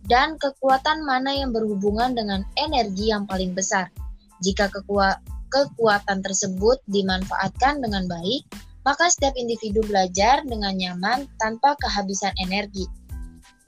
dan 0.08 0.40
kekuatan 0.40 1.04
mana 1.04 1.36
yang 1.36 1.52
berhubungan 1.52 2.16
dengan 2.16 2.48
energi 2.56 3.12
yang 3.12 3.28
paling 3.28 3.52
besar. 3.52 3.92
Jika 4.40 4.72
kekua- 4.72 5.20
kekuatan 5.52 6.24
tersebut 6.24 6.80
dimanfaatkan 6.88 7.84
dengan 7.84 8.08
baik, 8.08 8.48
maka 8.88 9.12
setiap 9.12 9.36
individu 9.36 9.84
belajar 9.84 10.42
dengan 10.48 10.74
nyaman 10.80 11.28
tanpa 11.38 11.76
kehabisan 11.84 12.32
energi. 12.40 12.88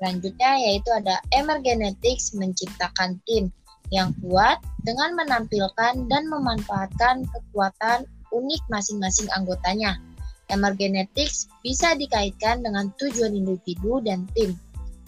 Selanjutnya 0.02 0.58
yaitu 0.58 0.90
ada 0.98 1.22
emergenetics 1.30 2.34
menciptakan 2.34 3.22
tim 3.30 3.54
yang 3.94 4.10
kuat 4.18 4.58
dengan 4.82 5.14
menampilkan 5.14 6.10
dan 6.10 6.24
memanfaatkan 6.26 7.22
kekuatan 7.30 8.10
unik 8.34 8.62
masing-masing 8.74 9.30
anggotanya. 9.38 10.02
Emergenetics 10.50 11.46
bisa 11.62 11.94
dikaitkan 11.94 12.66
dengan 12.66 12.90
tujuan 12.98 13.38
individu 13.38 14.02
dan 14.02 14.26
tim, 14.34 14.58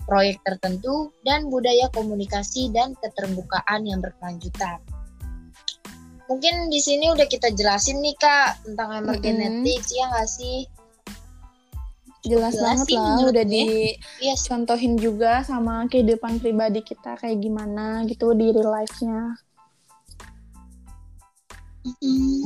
proyek 0.06 0.38
tertentu, 0.46 1.10
dan 1.26 1.50
budaya 1.50 1.90
komunikasi 1.90 2.70
dan 2.70 2.94
keterbukaan 3.02 3.90
yang 3.90 3.98
berkelanjutan. 3.98 4.78
Mungkin 6.30 6.70
di 6.70 6.80
sini 6.80 7.10
udah 7.10 7.28
kita 7.28 7.50
jelasin 7.50 7.98
nih 7.98 8.16
kak 8.16 8.62
tentang 8.62 9.04
emergenetics 9.04 9.90
ya 9.90 10.06
nggak 10.14 10.30
sih? 10.30 10.70
Jelas, 12.24 12.56
Jelas 12.56 12.88
banget 12.88 12.88
lah, 12.96 13.28
udah 13.28 13.44
gue. 13.44 14.00
Iya 14.24 14.34
dicontohin 14.40 14.96
juga 14.96 15.44
sama 15.44 15.84
kehidupan 15.92 16.40
pribadi 16.40 16.80
kita 16.80 17.20
kayak 17.20 17.44
gimana 17.44 18.08
gitu 18.08 18.32
di 18.32 18.48
real 18.56 18.72
life-nya. 18.72 19.36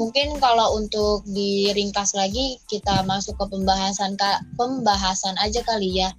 Mungkin 0.02 0.42
kalau 0.42 0.82
untuk 0.82 1.22
diringkas 1.30 2.18
lagi 2.18 2.58
kita 2.66 3.06
masuk 3.06 3.38
ke 3.38 3.46
pembahasan 3.54 4.18
kak 4.18 4.42
pembahasan 4.58 5.38
aja 5.38 5.62
kali 5.62 6.02
ya. 6.02 6.10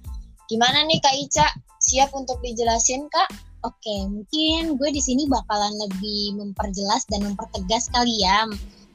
Gimana 0.47 0.87
nih 0.87 1.03
Kak 1.03 1.15
Ica? 1.19 1.47
Siap 1.83 2.15
untuk 2.15 2.39
dijelasin 2.39 3.11
Kak? 3.11 3.29
Oke, 3.67 4.07
mungkin 4.07 4.79
gue 4.79 4.89
di 4.95 5.03
sini 5.03 5.27
bakalan 5.27 5.75
lebih 5.83 6.39
memperjelas 6.39 7.03
dan 7.11 7.27
mempertegas 7.27 7.91
kali 7.91 8.23
ya 8.23 8.47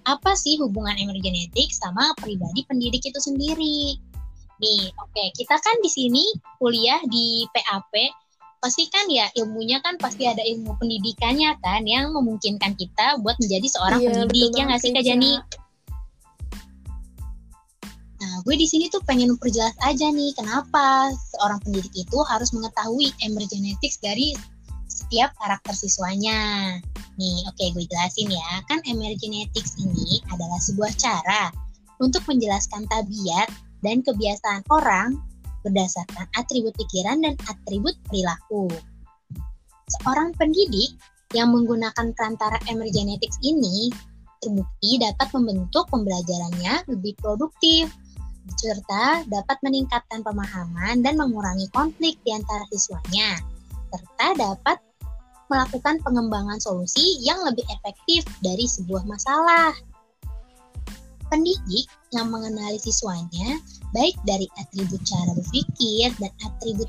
apa 0.05 0.37
sih 0.37 0.61
hubungan 0.61 0.97
emergenetik 1.01 1.73
sama 1.73 2.13
pribadi 2.21 2.65
pendidik 2.65 3.05
itu 3.05 3.21
sendiri. 3.21 4.01
Nih, 4.63 4.95
oke, 5.03 5.25
kita 5.35 5.57
kan 5.59 5.77
di 5.83 5.91
sini 5.91 6.25
kuliah 6.63 7.03
di 7.11 7.43
PAP, 7.51 7.93
pasti 8.65 8.89
kan 8.89 9.05
ya 9.13 9.29
ilmunya 9.37 9.83
kan 9.85 10.01
pasti 10.01 10.25
ada 10.25 10.41
ilmu 10.41 10.81
pendidikannya 10.81 11.53
kan 11.61 11.85
yang 11.85 12.17
memungkinkan 12.17 12.73
kita 12.79 13.21
buat 13.21 13.37
menjadi 13.37 13.67
seorang 13.69 14.01
Iya, 14.01 14.09
pendidik 14.09 14.49
betul 14.49 14.57
ya 14.57 14.63
nggak 14.65 14.81
sih 14.81 14.91
Kak. 14.95 15.05
Jani? 15.05 15.33
Nah, 18.25 18.35
gue 18.41 18.57
di 18.57 18.65
sini 18.65 18.89
tuh 18.89 19.05
pengen 19.05 19.37
memperjelas 19.37 19.77
aja 19.85 20.09
nih 20.09 20.33
kenapa 20.33 21.13
seorang 21.37 21.61
pendidik 21.61 21.93
itu 21.93 22.19
harus 22.25 22.57
mengetahui 22.57 23.13
emergenetics 23.21 24.01
dari 24.01 24.33
setiap 24.89 25.37
karakter 25.37 25.77
siswanya. 25.77 26.81
Nih, 27.21 27.45
oke 27.45 27.65
gue 27.77 27.85
jelasin 27.85 28.33
ya. 28.33 28.65
Kan 28.65 28.81
emergenetics 28.89 29.77
ini 29.77 30.25
adalah 30.33 30.57
sebuah 30.65 30.97
cara 30.97 31.53
untuk 32.01 32.25
menjelaskan 32.25 32.89
tabiat 32.89 33.53
dan 33.85 34.01
kebiasaan 34.01 34.65
orang 34.73 35.21
berdasarkan 35.61 36.27
atribut 36.41 36.73
pikiran 36.81 37.21
dan 37.21 37.37
atribut 37.45 37.93
perilaku. 38.09 38.73
Seorang 40.01 40.33
pendidik 40.41 40.97
yang 41.37 41.53
menggunakan 41.53 42.17
perantara 42.17 42.57
emergenetics 42.73 43.37
ini 43.45 43.93
terbukti 44.41 45.01
dapat 45.01 45.29
membentuk 45.37 45.89
pembelajarannya 45.93 46.89
lebih 46.89 47.13
produktif 47.21 47.93
serta 48.61 49.25
dapat 49.25 49.57
meningkatkan 49.65 50.21
pemahaman 50.21 51.01
dan 51.01 51.17
mengurangi 51.17 51.65
konflik 51.73 52.21
di 52.29 52.31
antara 52.37 52.65
siswanya 52.69 53.41
serta 53.89 54.27
dapat 54.37 54.77
melakukan 55.49 56.01
pengembangan 56.03 56.59
solusi 56.61 57.21
yang 57.25 57.41
lebih 57.45 57.65
efektif 57.71 58.25
dari 58.41 58.65
sebuah 58.65 59.05
masalah. 59.07 59.73
Pendidik 61.35 61.91
yang 62.15 62.31
mengenali 62.31 62.79
siswanya 62.79 63.59
baik 63.91 64.15
dari 64.23 64.47
atribut 64.55 65.03
cara 65.03 65.35
berpikir 65.35 66.15
dan 66.23 66.31
atribut 66.47 66.87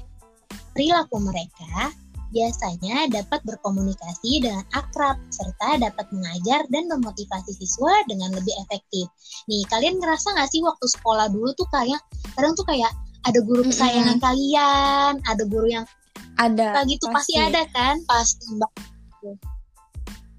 perilaku 0.77 1.17
mereka 1.17 1.89
biasanya 2.29 3.10
dapat 3.10 3.41
berkomunikasi 3.41 4.45
dengan 4.45 4.62
akrab 4.77 5.17
serta 5.34 5.81
dapat 5.81 6.05
mengajar 6.13 6.62
dan 6.69 6.86
memotivasi 6.93 7.58
siswa 7.58 7.89
dengan 8.05 8.38
lebih 8.38 8.53
efektif. 8.69 9.10
Nih, 9.49 9.65
kalian 9.65 9.97
ngerasa 9.97 10.38
nggak 10.38 10.49
sih 10.53 10.62
waktu 10.62 10.86
sekolah 10.93 11.25
dulu 11.34 11.49
tuh 11.58 11.65
kayak 11.73 12.05
kadang 12.38 12.53
tuh 12.53 12.69
kayak 12.69 12.93
ada 13.25 13.41
guru 13.41 13.65
kesayangan 13.65 14.21
kalian, 14.21 15.25
ada 15.25 15.43
guru 15.49 15.73
yang 15.73 15.89
Ada. 16.38 16.86
kayak 16.86 16.88
gitu 16.93 17.10
pasti. 17.10 17.34
ada 17.41 17.65
kan 17.73 17.97
pasti 18.05 18.45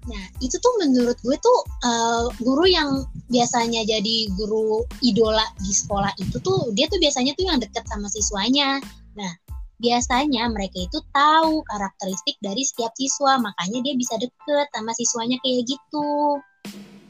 nah 0.07 0.23
itu 0.39 0.55
tuh 0.55 0.73
menurut 0.79 1.19
gue 1.19 1.37
tuh 1.37 1.59
eh, 1.83 2.25
guru 2.39 2.65
yang 2.67 3.03
biasanya 3.27 3.83
jadi 3.83 4.31
guru 4.39 4.87
idola 5.03 5.43
di 5.59 5.71
sekolah 5.75 6.15
itu 6.15 6.39
tuh 6.39 6.71
dia 6.71 6.87
tuh 6.87 6.99
biasanya 6.99 7.35
tuh 7.35 7.45
yang 7.47 7.59
deket 7.59 7.83
sama 7.91 8.07
siswanya 8.07 8.79
nah 9.19 9.31
biasanya 9.77 10.49
mereka 10.49 10.89
itu 10.89 10.99
tahu 11.13 11.61
karakteristik 11.69 12.39
dari 12.41 12.65
setiap 12.65 12.95
siswa 12.97 13.37
makanya 13.37 13.83
dia 13.83 13.93
bisa 13.93 14.15
deket 14.17 14.67
sama 14.73 14.91
siswanya 14.95 15.37
kayak 15.43 15.67
gitu 15.67 16.39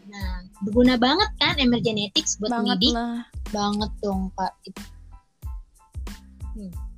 nah 0.09 0.43
berguna 0.65 0.97
banget 0.97 1.29
kan 1.37 1.55
emergenetics 1.61 2.41
buat 2.41 2.49
Banget 2.49 2.81
pendidik 2.81 2.93
lah. 2.97 3.21
Banget 3.53 3.91
dong 4.03 4.33
Kak. 4.35 4.53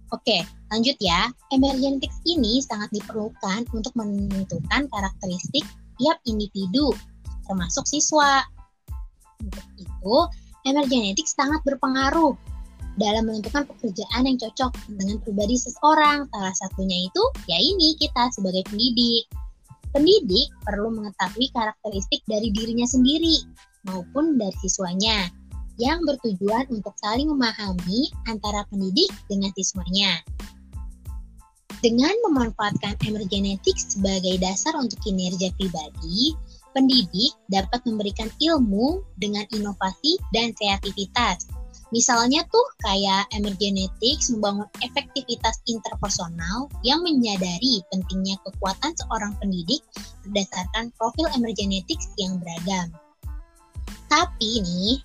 Oke, 0.10 0.42
lanjut 0.74 0.98
ya. 0.98 1.30
Emergenetics 1.54 2.18
ini 2.26 2.64
sangat 2.66 2.90
diperlukan 2.90 3.70
untuk 3.76 3.94
menentukan 3.94 4.90
karakteristik 4.90 5.62
tiap 6.00 6.18
individu, 6.26 6.90
termasuk 7.46 7.86
siswa. 7.86 8.42
Untuk 9.40 9.68
itu, 9.80 10.16
emergenetics 10.68 11.36
sangat 11.36 11.60
berpengaruh 11.68 12.36
dalam 13.00 13.32
menentukan 13.32 13.64
pekerjaan 13.64 14.28
yang 14.28 14.38
cocok 14.40 14.72
dengan 14.92 15.20
pribadi 15.24 15.56
seseorang. 15.56 16.28
Salah 16.32 16.56
satunya 16.56 17.08
itu, 17.08 17.24
ya 17.48 17.60
ini 17.60 17.96
kita 18.00 18.32
sebagai 18.36 18.68
pendidik. 18.68 19.28
Pendidik 19.90 20.54
perlu 20.68 20.94
mengetahui 20.94 21.50
karakteristik 21.56 22.22
dari 22.30 22.54
dirinya 22.54 22.86
sendiri 22.86 23.42
maupun 23.90 24.38
dari 24.38 24.54
siswanya 24.62 25.32
yang 25.80 26.04
bertujuan 26.04 26.68
untuk 26.70 26.92
saling 27.00 27.32
memahami 27.32 28.12
antara 28.28 28.68
pendidik 28.68 29.10
dengan 29.32 29.50
siswanya. 29.56 30.20
Dengan 31.80 32.12
memanfaatkan 32.28 33.00
emergenetics 33.08 33.96
sebagai 33.96 34.36
dasar 34.44 34.76
untuk 34.76 35.00
kinerja 35.00 35.48
pribadi, 35.56 36.36
pendidik 36.76 37.32
dapat 37.48 37.80
memberikan 37.88 38.28
ilmu 38.44 39.00
dengan 39.16 39.48
inovasi 39.56 40.20
dan 40.36 40.52
kreativitas. 40.60 41.48
Misalnya 41.90 42.46
tuh 42.52 42.68
kayak 42.86 43.32
emergenetics 43.34 44.30
membangun 44.30 44.68
efektivitas 44.86 45.64
interpersonal 45.66 46.70
yang 46.86 47.02
menyadari 47.02 47.82
pentingnya 47.90 48.38
kekuatan 48.46 48.94
seorang 48.94 49.34
pendidik 49.42 49.82
berdasarkan 50.28 50.94
profil 51.00 51.32
emergenetics 51.34 52.14
yang 52.20 52.38
beragam. 52.44 52.94
Tapi 54.06 54.62
nih, 54.62 55.02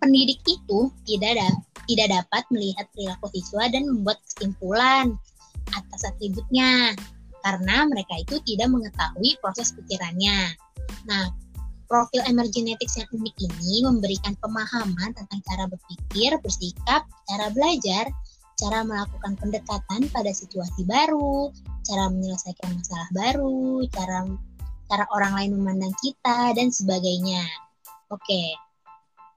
pendidik 0.00 0.40
itu 0.48 0.90
tidak 1.06 1.38
da- 1.38 1.62
tidak 1.86 2.08
dapat 2.18 2.42
melihat 2.50 2.88
perilaku 2.96 3.30
siswa 3.30 3.70
dan 3.70 3.86
membuat 3.86 4.18
kesimpulan 4.26 5.14
atas 5.74 6.06
atributnya 6.06 6.94
karena 7.46 7.86
mereka 7.86 8.14
itu 8.18 8.42
tidak 8.42 8.68
mengetahui 8.74 9.38
proses 9.38 9.70
pikirannya. 9.74 10.54
Nah, 11.06 11.30
profil 11.86 12.22
emergenetics 12.26 12.98
yang 12.98 13.06
unik 13.14 13.36
ini 13.38 13.86
memberikan 13.86 14.34
pemahaman 14.42 15.14
tentang 15.14 15.40
cara 15.46 15.70
berpikir, 15.70 16.34
bersikap, 16.42 17.06
cara 17.30 17.46
belajar, 17.54 18.10
cara 18.58 18.82
melakukan 18.82 19.38
pendekatan 19.38 20.10
pada 20.10 20.32
situasi 20.34 20.82
baru, 20.90 21.54
cara 21.86 22.10
menyelesaikan 22.10 22.74
masalah 22.74 23.08
baru, 23.14 23.86
cara 23.94 24.26
cara 24.86 25.04
orang 25.14 25.32
lain 25.38 25.50
memandang 25.58 25.94
kita 26.02 26.54
dan 26.54 26.70
sebagainya. 26.70 27.42
Oke. 28.10 28.54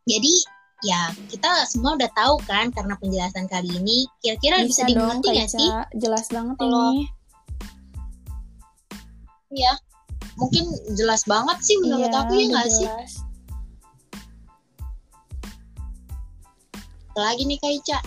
Jadi 0.10 0.34
ya 0.80 1.12
kita 1.28 1.68
semua 1.68 2.00
udah 2.00 2.08
tahu 2.16 2.40
kan 2.48 2.72
karena 2.72 2.96
penjelasan 2.98 3.46
kali 3.52 3.68
ini. 3.76 4.08
Kira-kira 4.24 4.64
bisa, 4.64 4.88
dong, 4.88 5.20
dimengerti 5.20 5.28
nggak 5.36 5.50
sih? 5.52 5.70
Jelas 6.00 6.26
banget 6.32 6.56
Kalau- 6.58 6.94
ini. 6.96 7.06
ya 9.50 9.74
mungkin 10.38 10.62
jelas 10.94 11.26
banget 11.26 11.58
sih 11.66 11.74
menurut 11.82 12.14
Iya, 12.14 12.22
aku 12.22 12.34
ya 12.38 12.46
nggak 12.54 12.70
sih? 12.70 12.88
lagi 17.18 17.44
nih 17.44 17.60
Kak 17.60 17.74
Ica. 17.84 18.00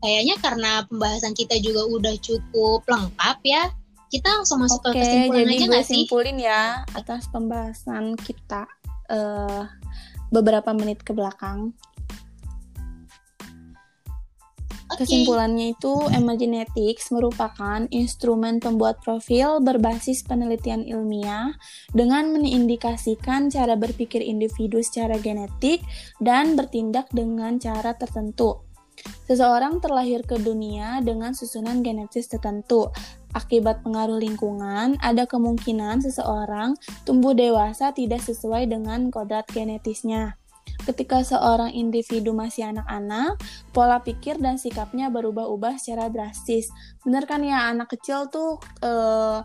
Kayaknya 0.00 0.36
karena 0.40 0.70
pembahasan 0.88 1.32
kita 1.32 1.56
juga 1.60 1.84
udah 1.88 2.14
cukup 2.20 2.84
lengkap 2.88 3.38
ya 3.44 3.68
kita 4.10 4.26
langsung 4.26 4.58
masuk 4.58 4.82
Oke, 4.82 4.98
ke 4.98 5.06
kesimpulan 5.06 5.38
jadi 5.46 5.54
aja 5.54 5.66
gue 5.70 5.82
sih? 5.86 5.94
simpulin 6.02 6.36
ya 6.42 6.82
atas 6.98 7.30
pembahasan 7.30 8.18
kita. 8.18 8.66
Eh 9.06 9.62
beberapa 10.30 10.70
menit 10.72 11.02
ke 11.02 11.12
belakang. 11.12 11.74
Kesimpulannya 14.90 15.78
itu, 15.78 15.96
Imaginetics 16.12 17.14
merupakan 17.14 17.86
instrumen 17.94 18.58
pembuat 18.58 18.98
profil 19.00 19.62
berbasis 19.62 20.26
penelitian 20.26 20.82
ilmiah 20.82 21.54
dengan 21.94 22.34
mengindikasikan 22.34 23.48
cara 23.48 23.78
berpikir 23.78 24.20
individu 24.20 24.82
secara 24.82 25.16
genetik 25.22 25.80
dan 26.18 26.58
bertindak 26.58 27.06
dengan 27.14 27.56
cara 27.62 27.94
tertentu. 27.96 28.66
Seseorang 29.24 29.80
terlahir 29.80 30.26
ke 30.26 30.36
dunia 30.36 31.00
dengan 31.00 31.32
susunan 31.32 31.80
genetis 31.80 32.28
tertentu. 32.28 32.92
Akibat 33.30 33.86
pengaruh 33.86 34.18
lingkungan, 34.18 34.98
ada 34.98 35.22
kemungkinan 35.22 36.02
seseorang 36.02 36.74
tumbuh 37.06 37.30
dewasa 37.30 37.94
tidak 37.94 38.26
sesuai 38.26 38.66
dengan 38.66 39.06
kodrat 39.14 39.46
genetisnya. 39.54 40.34
Ketika 40.82 41.22
seorang 41.22 41.70
individu 41.70 42.34
masih 42.34 42.72
anak-anak, 42.74 43.38
pola 43.70 44.02
pikir 44.02 44.40
dan 44.42 44.56
sikapnya 44.58 45.12
berubah-ubah 45.12 45.78
secara 45.78 46.10
drastis. 46.10 46.72
Bener 47.06 47.28
kan 47.28 47.44
ya 47.44 47.70
anak 47.70 47.94
kecil 47.94 48.26
tuh 48.32 48.58
eh, 48.82 49.38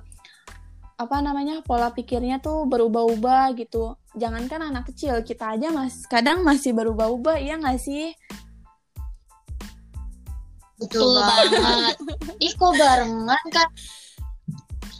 apa 0.96 1.18
namanya 1.20 1.60
pola 1.62 1.92
pikirnya 1.92 2.40
tuh 2.40 2.66
berubah-ubah 2.66 3.52
gitu. 3.60 4.00
Jangankan 4.16 4.72
anak 4.72 4.90
kecil, 4.96 5.20
kita 5.28 5.60
aja 5.60 5.70
mas 5.76 6.08
kadang 6.08 6.42
masih 6.42 6.72
berubah-ubah, 6.72 7.38
iya 7.38 7.60
nggak 7.60 7.78
sih? 7.84 8.16
Betul 10.80 11.16
banget. 11.20 11.96
ih 12.44 12.54
kok 12.56 12.74
barengan 12.76 13.46
kan 13.52 13.70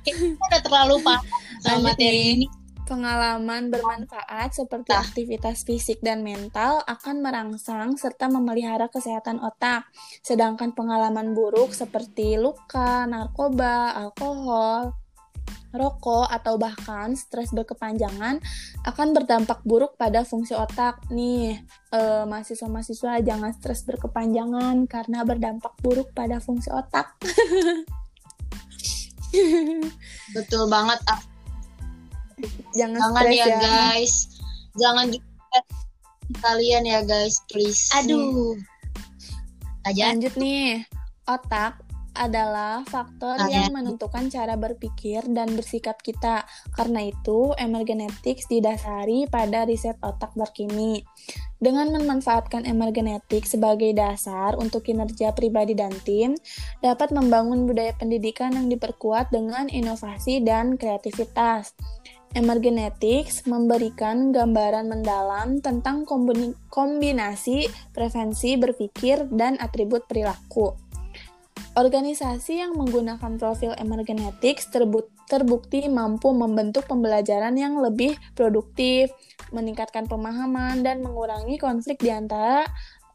kita 0.06 0.38
udah 0.38 0.62
terlalu 0.62 0.96
paham 1.02 1.26
sama 1.66 1.92
materi 1.92 2.22
ini. 2.38 2.48
Pengalaman 2.86 3.74
bermanfaat 3.74 4.54
seperti 4.54 4.94
Nah. 4.94 5.02
aktivitas 5.02 5.66
fisik 5.66 5.98
dan 6.06 6.22
mental 6.22 6.86
akan 6.86 7.26
merangsang 7.26 7.98
serta 7.98 8.30
memelihara 8.30 8.94
kesehatan 8.94 9.42
otak. 9.42 9.90
Sedangkan 10.22 10.78
pengalaman 10.78 11.34
buruk 11.34 11.74
seperti 11.74 12.38
luka, 12.38 13.10
narkoba, 13.10 13.90
alkohol, 13.98 14.94
rokok, 15.76 16.28
atau 16.32 16.56
bahkan 16.56 17.14
stres 17.14 17.52
berkepanjangan 17.52 18.40
akan 18.88 19.08
berdampak 19.12 19.62
buruk 19.68 20.00
pada 20.00 20.24
fungsi 20.24 20.56
otak. 20.56 21.04
Nih, 21.12 21.60
eh, 21.92 22.24
mahasiswa-mahasiswa 22.26 23.22
jangan 23.22 23.52
stres 23.54 23.84
berkepanjangan 23.86 24.88
karena 24.90 25.22
berdampak 25.22 25.76
buruk 25.80 26.12
pada 26.16 26.42
fungsi 26.42 26.72
otak. 26.72 27.14
betul 30.36 30.64
banget 30.72 31.00
ah, 31.12 31.22
jangan, 32.76 33.00
jangan 33.00 33.24
stres 33.24 33.36
ya, 33.36 33.46
ya. 33.46 33.58
guys 33.60 34.14
jangan 34.76 35.06
juga 35.12 35.60
kalian 36.42 36.84
ya 36.88 37.00
guys 37.04 37.36
please 37.52 37.92
aduh 37.96 38.56
aja 39.86 40.10
Lanjut 40.10 40.34
nih, 40.42 40.82
otak 41.30 41.78
adalah 42.16 42.82
faktor 42.88 43.36
Ah, 43.38 43.52
yang 43.52 43.70
ya. 43.70 43.76
menentukan 43.76 44.32
cara 44.32 44.56
berpikir 44.56 45.28
dan 45.30 45.54
bersikap 45.54 46.00
kita. 46.00 46.48
Karena 46.74 47.06
itu, 47.06 47.52
emergenetics 47.60 48.48
didasari 48.48 49.28
pada 49.28 49.68
riset 49.68 50.00
otak 50.00 50.32
berkini. 50.34 51.04
Dengan 51.60 51.92
memanfaatkan 51.96 52.68
emergenetics 52.68 53.56
sebagai 53.56 53.92
dasar 53.96 54.56
untuk 54.60 54.88
kinerja 54.88 55.32
pribadi 55.36 55.76
dan 55.76 55.92
tim, 56.04 56.36
dapat 56.84 57.12
membangun 57.12 57.68
budaya 57.68 57.96
pendidikan 57.96 58.56
yang 58.56 58.68
diperkuat 58.68 59.32
dengan 59.32 59.72
inovasi 59.72 60.44
dan 60.44 60.76
kreativitas. 60.80 61.76
Emergenetics 62.36 63.48
memberikan 63.48 64.36
gambaran 64.36 64.92
mendalam 64.92 65.64
tentang 65.64 66.04
kombinasi 66.68 67.72
prevensi 67.96 68.60
berpikir 68.60 69.32
dan 69.32 69.56
atribut 69.56 70.04
perilaku. 70.04 70.85
Organisasi 71.76 72.64
yang 72.64 72.80
menggunakan 72.80 73.36
profil 73.36 73.76
emergenetics 73.76 74.72
terbu- 74.72 75.12
terbukti 75.28 75.92
mampu 75.92 76.32
membentuk 76.32 76.88
pembelajaran 76.88 77.52
yang 77.60 77.84
lebih 77.84 78.16
produktif, 78.32 79.12
meningkatkan 79.52 80.08
pemahaman, 80.08 80.88
dan 80.88 81.04
mengurangi 81.04 81.60
konflik 81.60 82.00
di 82.00 82.16
antara 82.16 82.64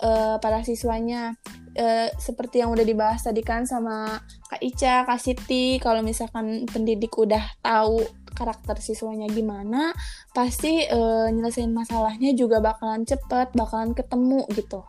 eh, 0.04 0.36
para 0.36 0.60
siswanya. 0.60 1.32
Eh, 1.72 2.12
seperti 2.20 2.60
yang 2.60 2.74
udah 2.74 2.84
dibahas 2.84 3.24
tadi 3.24 3.40
kan 3.40 3.64
sama 3.64 4.20
Kak 4.50 4.60
Ica, 4.60 5.08
Kak 5.08 5.22
Siti, 5.22 5.80
kalau 5.80 6.04
misalkan 6.04 6.68
pendidik 6.68 7.16
udah 7.16 7.40
tahu 7.64 8.04
karakter 8.36 8.76
siswanya 8.76 9.24
gimana, 9.32 9.96
pasti 10.36 10.84
eh, 10.84 11.26
nyelesain 11.32 11.72
masalahnya 11.72 12.36
juga 12.36 12.60
bakalan 12.60 13.08
cepet, 13.08 13.56
bakalan 13.56 13.96
ketemu 13.96 14.44
gitu. 14.52 14.84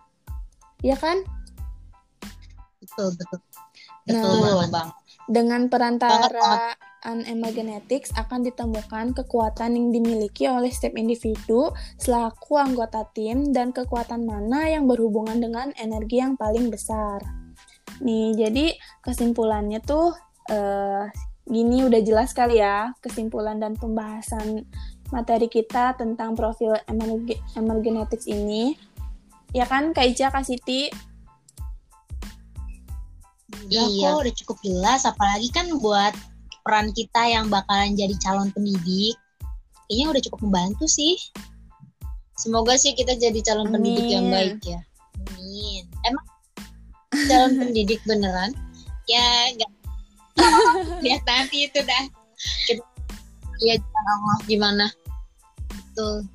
Iya 0.83 0.99
kan? 0.99 1.23
Betul 2.91 3.09
betul 3.15 3.39
Nah, 4.09 4.17
betul 4.17 4.69
bang 4.73 4.89
Dengan 5.29 5.61
Banget, 5.69 5.71
perantaraan 5.71 7.17
emergenetics 7.29 8.09
akan 8.17 8.41
ditemukan 8.43 9.13
kekuatan 9.13 9.77
yang 9.77 9.87
dimiliki 9.93 10.49
oleh 10.49 10.73
setiap 10.73 10.97
individu 10.97 11.69
selaku 12.01 12.57
anggota 12.57 13.05
tim 13.13 13.53
dan 13.53 13.69
kekuatan 13.71 14.25
mana 14.25 14.67
yang 14.67 14.89
berhubungan 14.89 15.37
dengan 15.37 15.69
energi 15.77 16.19
yang 16.19 16.35
paling 16.35 16.73
besar. 16.73 17.21
Nih, 18.01 18.33
jadi 18.33 18.75
kesimpulannya 19.05 19.79
tuh 19.85 20.17
eh, 20.49 21.05
gini 21.45 21.85
udah 21.85 22.01
jelas 22.01 22.33
kali 22.33 22.59
ya 22.59 22.91
kesimpulan 22.99 23.61
dan 23.61 23.77
pembahasan 23.77 24.65
materi 25.13 25.47
kita 25.47 25.93
tentang 25.95 26.33
profil 26.33 26.73
emerge- 26.89 27.39
emergenetics 27.53 28.25
ini. 28.25 28.73
Ya 29.51 29.67
kan, 29.67 29.91
Kak 29.91 30.07
Ica, 30.07 30.31
Kak 30.31 30.47
Siti? 30.47 31.10
Udah 33.71 33.87
Iya. 33.87 34.09
kok 34.11 34.19
udah 34.21 34.33
cukup 34.43 34.57
jelas 34.61 35.01
apalagi 35.07 35.47
kan 35.49 35.71
buat 35.79 36.11
peran 36.61 36.91
kita 36.91 37.21
yang 37.25 37.47
bakalan 37.47 37.95
jadi 37.95 38.13
calon 38.19 38.51
pendidik 38.51 39.15
kayaknya 39.87 40.05
udah 40.11 40.21
cukup 40.27 40.39
membantu 40.43 40.85
sih. 40.91 41.15
Semoga 42.35 42.75
sih 42.75 42.91
kita 42.91 43.15
jadi 43.15 43.39
calon 43.41 43.71
pendidik 43.71 44.07
yang 44.07 44.27
Amin. 44.27 44.35
baik 44.59 44.59
ya. 44.65 44.79
Amin. 45.39 45.83
Emang 46.03 46.25
calon 47.27 47.53
pendidik 47.59 47.99
beneran? 48.03 48.51
Ya 49.07 49.51
enggak 49.51 49.71
lihat 51.05 51.23
nanti 51.23 51.67
itu 51.71 51.79
dah. 51.79 52.03
Kita 52.67 52.83
lihat 53.61 53.81
Allah 53.83 54.37
gimana? 54.47 54.85
Betul 55.71 56.27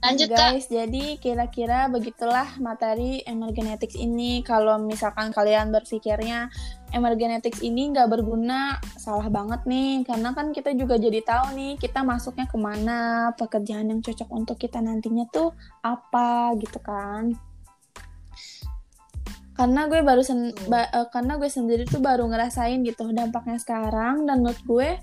lanjut 0.00 0.28
kak 0.32 0.38
guys, 0.56 0.64
jadi 0.72 1.20
kira-kira 1.20 1.84
begitulah 1.92 2.56
materi 2.56 3.20
emergenetics 3.28 4.00
ini. 4.00 4.40
Kalau 4.40 4.80
misalkan 4.80 5.28
kalian 5.28 5.68
berpikirnya 5.68 6.48
emergenetics 6.96 7.60
ini 7.60 7.92
nggak 7.92 8.08
berguna, 8.08 8.80
salah 8.96 9.28
banget 9.28 9.60
nih. 9.68 10.00
Karena 10.08 10.32
kan 10.32 10.56
kita 10.56 10.72
juga 10.72 10.96
jadi 10.96 11.20
tahu 11.20 11.52
nih 11.52 11.72
kita 11.76 12.00
masuknya 12.00 12.48
ke 12.48 12.56
mana, 12.56 13.30
pekerjaan 13.36 13.92
yang 13.92 14.00
cocok 14.00 14.28
untuk 14.32 14.56
kita 14.56 14.80
nantinya 14.80 15.28
tuh 15.28 15.52
apa 15.84 16.56
gitu 16.56 16.80
kan. 16.80 17.36
Karena 19.52 19.84
gue 19.84 20.00
baru 20.00 20.24
sen- 20.24 20.56
Betul. 20.56 20.72
ba- 20.72 20.88
eh, 20.88 21.08
karena 21.12 21.36
gue 21.36 21.50
sendiri 21.52 21.84
tuh 21.84 22.00
baru 22.00 22.24
ngerasain 22.24 22.80
gitu 22.80 23.12
dampaknya 23.12 23.60
sekarang 23.60 24.24
dan 24.24 24.40
menurut 24.40 24.64
gue 24.64 24.96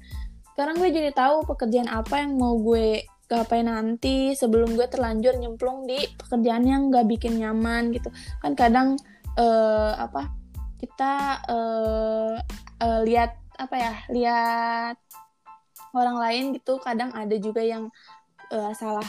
sekarang 0.57 0.81
gue 0.81 0.89
jadi 0.89 1.13
tahu 1.13 1.45
pekerjaan 1.45 1.85
apa 1.85 2.25
yang 2.25 2.33
mau 2.33 2.57
gue 2.57 3.05
gapai 3.27 3.61
nanti 3.61 4.31
sebelum 4.33 4.79
gue 4.79 4.87
terlanjur 4.87 5.35
nyemplung 5.35 5.83
di 5.83 5.99
pekerjaan 6.15 6.63
yang 6.63 6.81
gak 6.87 7.07
bikin 7.11 7.39
nyaman 7.43 7.91
gitu. 7.91 8.07
Kan 8.39 8.55
kadang 8.55 8.95
eh, 9.35 9.93
apa 9.93 10.31
kita 10.79 11.13
eh, 11.51 12.35
eh, 12.81 12.99
lihat 13.03 13.31
apa 13.57 13.75
ya 13.75 13.93
lihat 14.13 14.97
orang 15.91 16.17
lain 16.21 16.43
gitu 16.55 16.79
kadang 16.79 17.11
ada 17.11 17.35
juga 17.35 17.59
yang 17.59 17.91
eh, 18.53 18.71
salah 18.73 19.05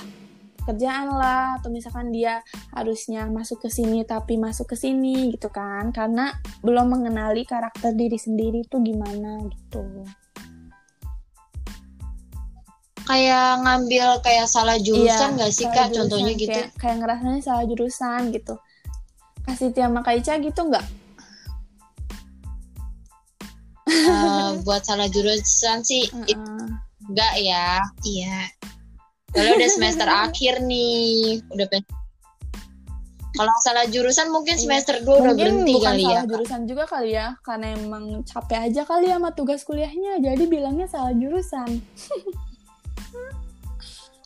kerjaan 0.68 1.08
lah 1.08 1.56
atau 1.56 1.72
misalkan 1.72 2.12
dia 2.12 2.44
harusnya 2.76 3.24
masuk 3.32 3.64
ke 3.64 3.72
sini 3.72 4.04
tapi 4.04 4.36
masuk 4.36 4.68
ke 4.68 4.76
sini 4.76 5.32
gitu 5.32 5.48
kan. 5.48 5.94
Karena 5.96 6.34
belum 6.60 6.92
mengenali 6.92 7.48
karakter 7.48 7.96
diri 7.96 8.20
sendiri 8.20 8.68
tuh 8.68 8.84
gimana 8.84 9.40
gitu 9.48 10.04
kayak 13.08 13.64
ngambil 13.64 14.20
kayak 14.20 14.44
salah 14.46 14.76
jurusan 14.76 15.32
Iya, 15.32 15.36
nggak 15.40 15.50
sih 15.50 15.64
salah 15.64 15.74
kak 15.74 15.86
jurusan, 15.88 15.96
contohnya 15.96 16.32
gitu 16.36 16.52
kayak, 16.52 16.68
kayak 16.76 16.96
ngerasanya 17.00 17.40
salah 17.40 17.64
jurusan 17.64 18.20
gitu 18.36 18.54
kasih 19.48 19.68
tiap 19.72 19.88
sama 19.88 20.00
Kak 20.04 20.14
Ica 20.20 20.34
gitu 20.44 20.60
nggak 20.68 20.84
uh, 23.88 24.50
buat 24.68 24.82
salah 24.84 25.08
jurusan 25.08 25.80
sih 25.80 26.04
Uh-uh. 26.12 26.28
it- 26.28 26.76
enggak 27.08 27.34
ya. 27.40 27.80
Iya. 28.04 28.36
Kalau 29.32 29.56
udah 29.56 29.70
semester 29.72 30.04
akhir 30.28 30.60
nih, 30.60 31.40
udah 31.48 31.64
pen- 31.72 31.88
kalau 33.32 33.54
salah 33.64 33.88
jurusan 33.88 34.28
mungkin 34.28 34.60
Iya. 34.60 34.62
semester 34.68 35.00
2 35.00 35.08
udah 35.08 35.32
berhenti 35.32 35.72
bukan 35.72 35.88
kali 35.96 36.02
salah 36.04 36.12
ya. 36.12 36.20
Kak. 36.20 36.28
jurusan 36.28 36.60
juga 36.68 36.84
kali 36.84 37.10
ya, 37.16 37.26
karena 37.40 37.66
emang 37.80 38.04
capek 38.28 38.58
aja 38.68 38.82
kali 38.84 39.08
ya 39.08 39.16
sama 39.16 39.30
tugas 39.32 39.64
kuliahnya, 39.64 40.20
jadi 40.20 40.44
bilangnya 40.44 40.84
salah 40.84 41.16
jurusan. 41.16 41.80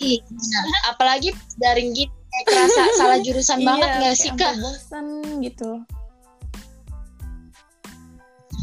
Iya. 0.03 0.20
Apalagi 0.90 1.30
daring 1.57 1.94
gitu 1.94 2.12
kayak 2.32 2.46
kerasa 2.48 2.80
salah 2.96 3.18
jurusan 3.20 3.61
banget 3.68 3.88
Iya, 3.88 3.96
nggak 3.96 4.14
kayak 4.14 4.18
sih 4.18 4.30
kak? 4.34 4.55
bosan 4.59 5.07
gitu. 5.44 5.70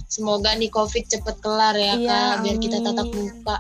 Semoga 0.09 0.57
nih 0.57 0.73
covid 0.73 1.05
cepet 1.05 1.35
kelar 1.39 1.77
ya 1.77 1.93
Iya, 1.95 2.09
kak, 2.09 2.33
biar 2.43 2.57
kita 2.57 2.77
tatap 2.81 3.07
muka. 3.13 3.57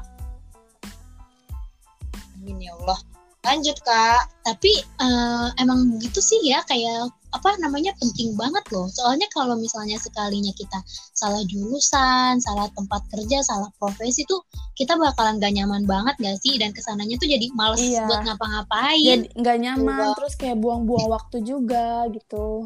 Amin 2.41 2.57
ya 2.57 2.73
Allah. 2.81 2.99
Lanjut 3.45 3.77
kak. 3.85 4.27
Tapi 4.43 4.71
eh, 4.81 5.47
emang 5.61 6.01
gitu 6.01 6.19
sih 6.19 6.41
ya 6.43 6.65
kayak 6.65 7.13
apa 7.29 7.49
namanya 7.61 7.93
penting 8.01 8.33
banget 8.33 8.65
loh. 8.73 8.89
Soalnya 8.89 9.29
kalau 9.29 9.53
misalnya 9.53 10.01
sekalinya 10.01 10.49
kita 10.57 10.81
salah 11.13 11.45
jurusan, 11.45 12.41
salah 12.41 12.65
tempat 12.73 13.05
kerja, 13.13 13.45
salah 13.45 13.69
profesi 13.77 14.25
tuh 14.25 14.41
kita 14.73 14.97
bakalan 14.97 15.37
gak 15.37 15.53
nyaman 15.53 15.85
banget 15.85 16.17
gak 16.17 16.37
sih? 16.41 16.57
Dan 16.57 16.73
ke 16.73 16.81
sananya 16.81 17.21
tuh 17.21 17.29
jadi 17.29 17.45
males 17.53 17.77
Iya. 17.77 18.09
buat 18.09 18.25
ngapa-ngapain. 18.25 19.29
Jadi 19.29 19.29
nggak 19.37 19.57
nyaman, 19.61 20.09
Coba. 20.09 20.17
terus 20.17 20.33
kayak 20.35 20.57
buang-buang 20.57 21.05
waktu 21.07 21.37
juga 21.45 22.09
gitu. 22.09 22.65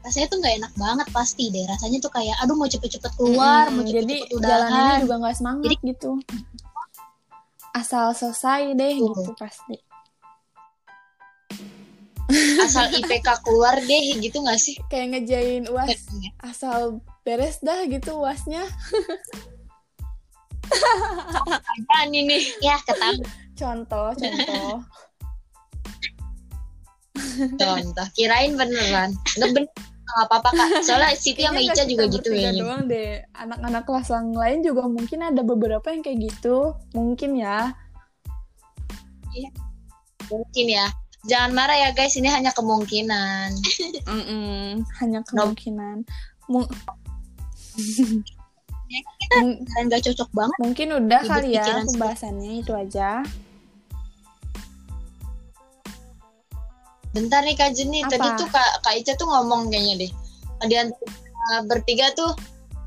Rasanya 0.00 0.26
tuh 0.28 0.38
gak 0.40 0.54
enak 0.60 0.72
banget 0.76 1.06
pasti 1.12 1.44
deh. 1.48 1.64
Rasanya 1.64 2.00
tuh 2.00 2.12
kayak 2.12 2.36
aduh 2.40 2.56
mau 2.56 2.68
cepet-cepet 2.68 3.12
keluar, 3.20 3.68
Mm-mm, 3.68 3.76
mau 3.78 3.84
jadi 3.84 4.00
cepet-cepet 4.04 4.40
jalaninnya 4.40 4.80
udahan. 4.80 5.02
juga 5.04 5.14
nggak 5.20 5.36
semangat 5.36 5.64
Jadi- 5.64 5.80
gitu. 5.92 6.10
Asal 7.74 8.06
selesai 8.14 8.72
deh 8.72 8.94
Tuh. 8.96 9.12
gitu 9.12 9.32
pasti. 9.36 9.76
Asal 12.64 12.86
IPK 12.96 13.28
keluar 13.44 13.76
deh 13.76 14.04
gitu 14.18 14.40
nggak 14.40 14.60
sih? 14.60 14.74
Kayak 14.88 15.06
ngejain 15.20 15.64
uas, 15.68 15.88
Iya. 15.92 16.30
asal 16.40 17.04
beres 17.22 17.60
dah 17.60 17.84
gitu 17.84 18.20
uasnya. 18.20 18.64
Apaan 21.44 22.10
ini? 22.10 22.40
Ya 22.64 22.80
ketahuan. 22.82 23.20
Contoh, 23.54 24.10
contoh. 24.16 24.82
Contoh. 27.60 28.06
Kirain 28.16 28.56
beneran. 28.58 29.14
Nggak 29.38 29.50
bener. 29.54 29.70
Nggak 30.04 30.26
apa-apa 30.30 30.50
kak. 30.54 30.68
Soalnya 30.86 31.16
Siti 31.18 31.42
sama 31.42 31.58
Ica 31.58 31.82
juga 31.88 32.06
gitu 32.06 32.30
ya. 32.30 32.50
doang 32.54 32.86
deh. 32.86 33.24
Anak-anak 33.34 33.82
kelas 33.88 34.08
yang 34.12 34.30
lain 34.36 34.58
juga 34.62 34.82
mungkin 34.86 35.20
ada 35.26 35.42
beberapa 35.42 35.86
yang 35.90 36.02
kayak 36.04 36.18
gitu. 36.30 36.76
Mungkin 36.94 37.40
ya. 37.40 37.74
Mungkin 40.30 40.66
ya. 40.70 40.86
Jangan 41.24 41.50
marah 41.56 41.76
ya 41.80 41.90
guys, 41.96 42.14
ini 42.20 42.28
hanya 42.28 42.52
kemungkinan. 42.52 43.48
Mm-mm, 44.12 44.84
hanya 45.00 45.20
kemungkinan. 45.24 46.04
Mung- 46.52 46.68
Mung- 49.40 49.60
Dan 49.64 49.88
gak 49.88 50.04
cocok 50.04 50.28
banget. 50.36 50.56
mungkin 50.60 50.88
udah 50.94 51.20
kali 51.24 51.56
ya 51.56 51.64
pembahasannya 51.88 52.60
itu 52.60 52.72
aja. 52.76 53.24
Bentar 57.14 57.46
nih 57.46 57.54
Kak 57.54 57.72
Jeni, 57.78 58.02
Apa? 58.02 58.10
tadi 58.18 58.28
tuh 58.42 58.48
Kak, 58.50 58.70
Kak 58.82 58.94
Ica 58.98 59.12
tuh 59.14 59.26
ngomong 59.30 59.70
kayaknya 59.70 60.06
deh. 60.06 60.12
Di 60.66 60.74
antara 60.76 61.62
bertiga 61.66 62.10
tuh 62.18 62.34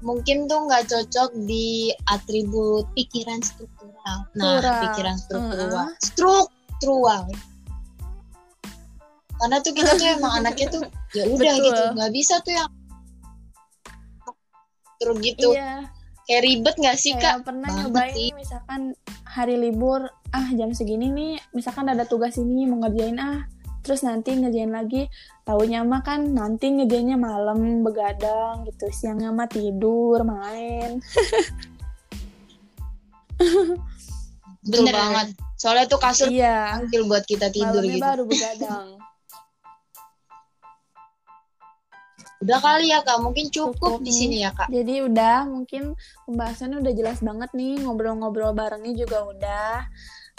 mungkin 0.03 0.45
tuh 0.45 0.67
nggak 0.67 0.87
cocok 0.91 1.31
di 1.47 1.89
atribut 2.11 2.85
Pikiran 2.93 3.39
struktural. 3.41 4.27
nah 4.37 4.61
Struktural. 4.61 4.81
pikiran 4.83 5.15
struktural. 5.17 5.69
Uh-uh. 5.73 5.89
Struktural. 6.03 7.23
Karena 9.37 9.57
tuh 9.61 9.73
kita 9.73 9.91
tuh 9.95 10.07
emang 10.17 10.33
anaknya 10.43 10.67
tuh 10.73 10.83
ya 11.13 11.23
udah 11.29 11.53
gitu, 11.55 11.83
nggak 11.95 12.11
bisa 12.13 12.35
tuh 12.41 12.53
yang 12.57 12.69
terus 14.97 15.17
gitu. 15.21 15.53
Iya, 15.53 15.85
Kayak 16.27 16.41
ribet 16.43 16.75
nggak 16.75 16.97
sih 16.99 17.13
kayak 17.15 17.39
Kak? 17.39 17.47
pernah 17.47 17.69
banget 17.71 17.87
nyobain 17.87 18.11
sih. 18.19 18.29
misalkan 18.35 18.81
hari 19.23 19.55
libur, 19.55 20.11
ah 20.35 20.47
jam 20.59 20.75
segini 20.75 21.07
nih, 21.07 21.39
misalkan 21.55 21.87
ada 21.87 22.03
tugas 22.03 22.35
ini 22.35 22.67
mau 22.67 22.83
ngerjain 22.83 23.15
ah, 23.15 23.47
terus 23.79 24.03
nanti 24.03 24.35
ngerjain 24.35 24.67
lagi, 24.75 25.07
tahunya 25.47 25.87
mah 25.87 26.03
kan 26.03 26.27
nanti 26.35 26.67
ngerjainnya 26.67 27.15
malam 27.15 27.79
begadang 27.79 28.67
gitu, 28.67 28.91
siangnya 28.91 29.31
mah 29.31 29.47
tidur 29.47 30.27
main. 30.27 30.99
Bener. 34.67 34.91
banget. 34.91 35.27
Soalnya 35.55 35.85
tuh 35.87 35.99
kasur 36.03 36.27
Iya, 36.27 36.75
panggil 36.75 37.01
buat 37.07 37.23
kita 37.23 37.47
tidur 37.55 37.79
malamnya 37.79 37.95
gitu. 37.95 38.03
baru 38.03 38.23
begadang. 38.27 38.87
Udah 42.37 42.59
kali 42.61 42.93
ya 42.93 43.01
Kak, 43.01 43.17
mungkin 43.25 43.49
cukup, 43.49 43.97
Cukup 43.97 44.05
di 44.05 44.13
sini 44.13 44.45
ya 44.45 44.53
Kak. 44.53 44.69
Jadi 44.69 45.01
udah 45.01 45.49
mungkin 45.49 45.97
pembahasannya 46.29 46.85
udah 46.85 46.93
jelas 46.93 47.19
banget 47.25 47.49
nih 47.57 47.81
ngobrol-ngobrol 47.81 48.53
barengnya 48.53 48.93
juga 48.93 49.25
udah. 49.25 49.73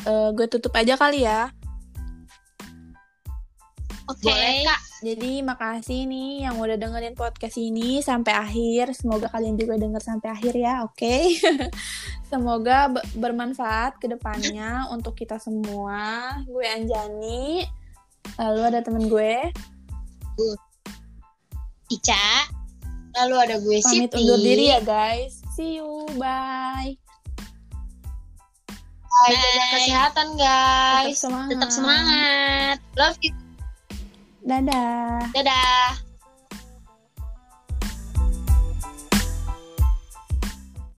Eh, 0.07 0.29
gue 0.31 0.47
tutup 0.47 0.71
aja 0.79 0.95
kali 0.95 1.27
ya. 1.27 1.51
Oke. 4.09 4.31
Boleh 4.31 4.63
Kak. 4.63 4.81
Jadi 4.99 5.47
makasih 5.47 6.11
nih 6.11 6.49
yang 6.49 6.59
udah 6.59 6.75
dengerin 6.75 7.19
podcast 7.19 7.55
ini 7.59 7.99
sampai 7.99 8.35
akhir. 8.35 8.95
Semoga 8.95 9.31
kalian 9.31 9.59
juga 9.59 9.79
denger 9.79 10.03
sampai 10.03 10.29
akhir 10.35 10.55
ya, 10.55 10.83
oke? 10.87 11.17
Semoga 12.31 12.95
be- 12.95 13.07
bermanfaat 13.15 13.99
ke 13.99 14.07
depannya 14.07 14.87
untuk 14.95 15.19
kita 15.19 15.39
semua. 15.39 16.35
Gue 16.47 16.67
Anjani. 16.67 17.63
Lalu 18.39 18.61
ada 18.71 18.81
temen 18.87 19.07
gue. 19.11 19.51
Ica. 21.89 22.25
Lalu 23.19 23.35
ada 23.41 23.57
gue 23.59 23.79
Pamit 23.81 24.13
Siti. 24.13 24.21
undur 24.23 24.39
diri 24.39 24.71
ya 24.71 24.81
guys. 24.85 25.41
See 25.57 25.81
you. 25.81 26.07
Bye. 26.15 26.95
Bye. 29.09 29.35
Jaga 29.35 29.65
kesehatan 29.75 30.29
Tetap 30.37 30.39
guys. 30.39 31.17
semangat. 31.19 31.51
Tetap 31.51 31.71
semangat. 31.75 32.77
Love 32.95 33.19
you. 33.25 33.33
Dadah. 34.47 35.29
Dadah. 35.35 36.08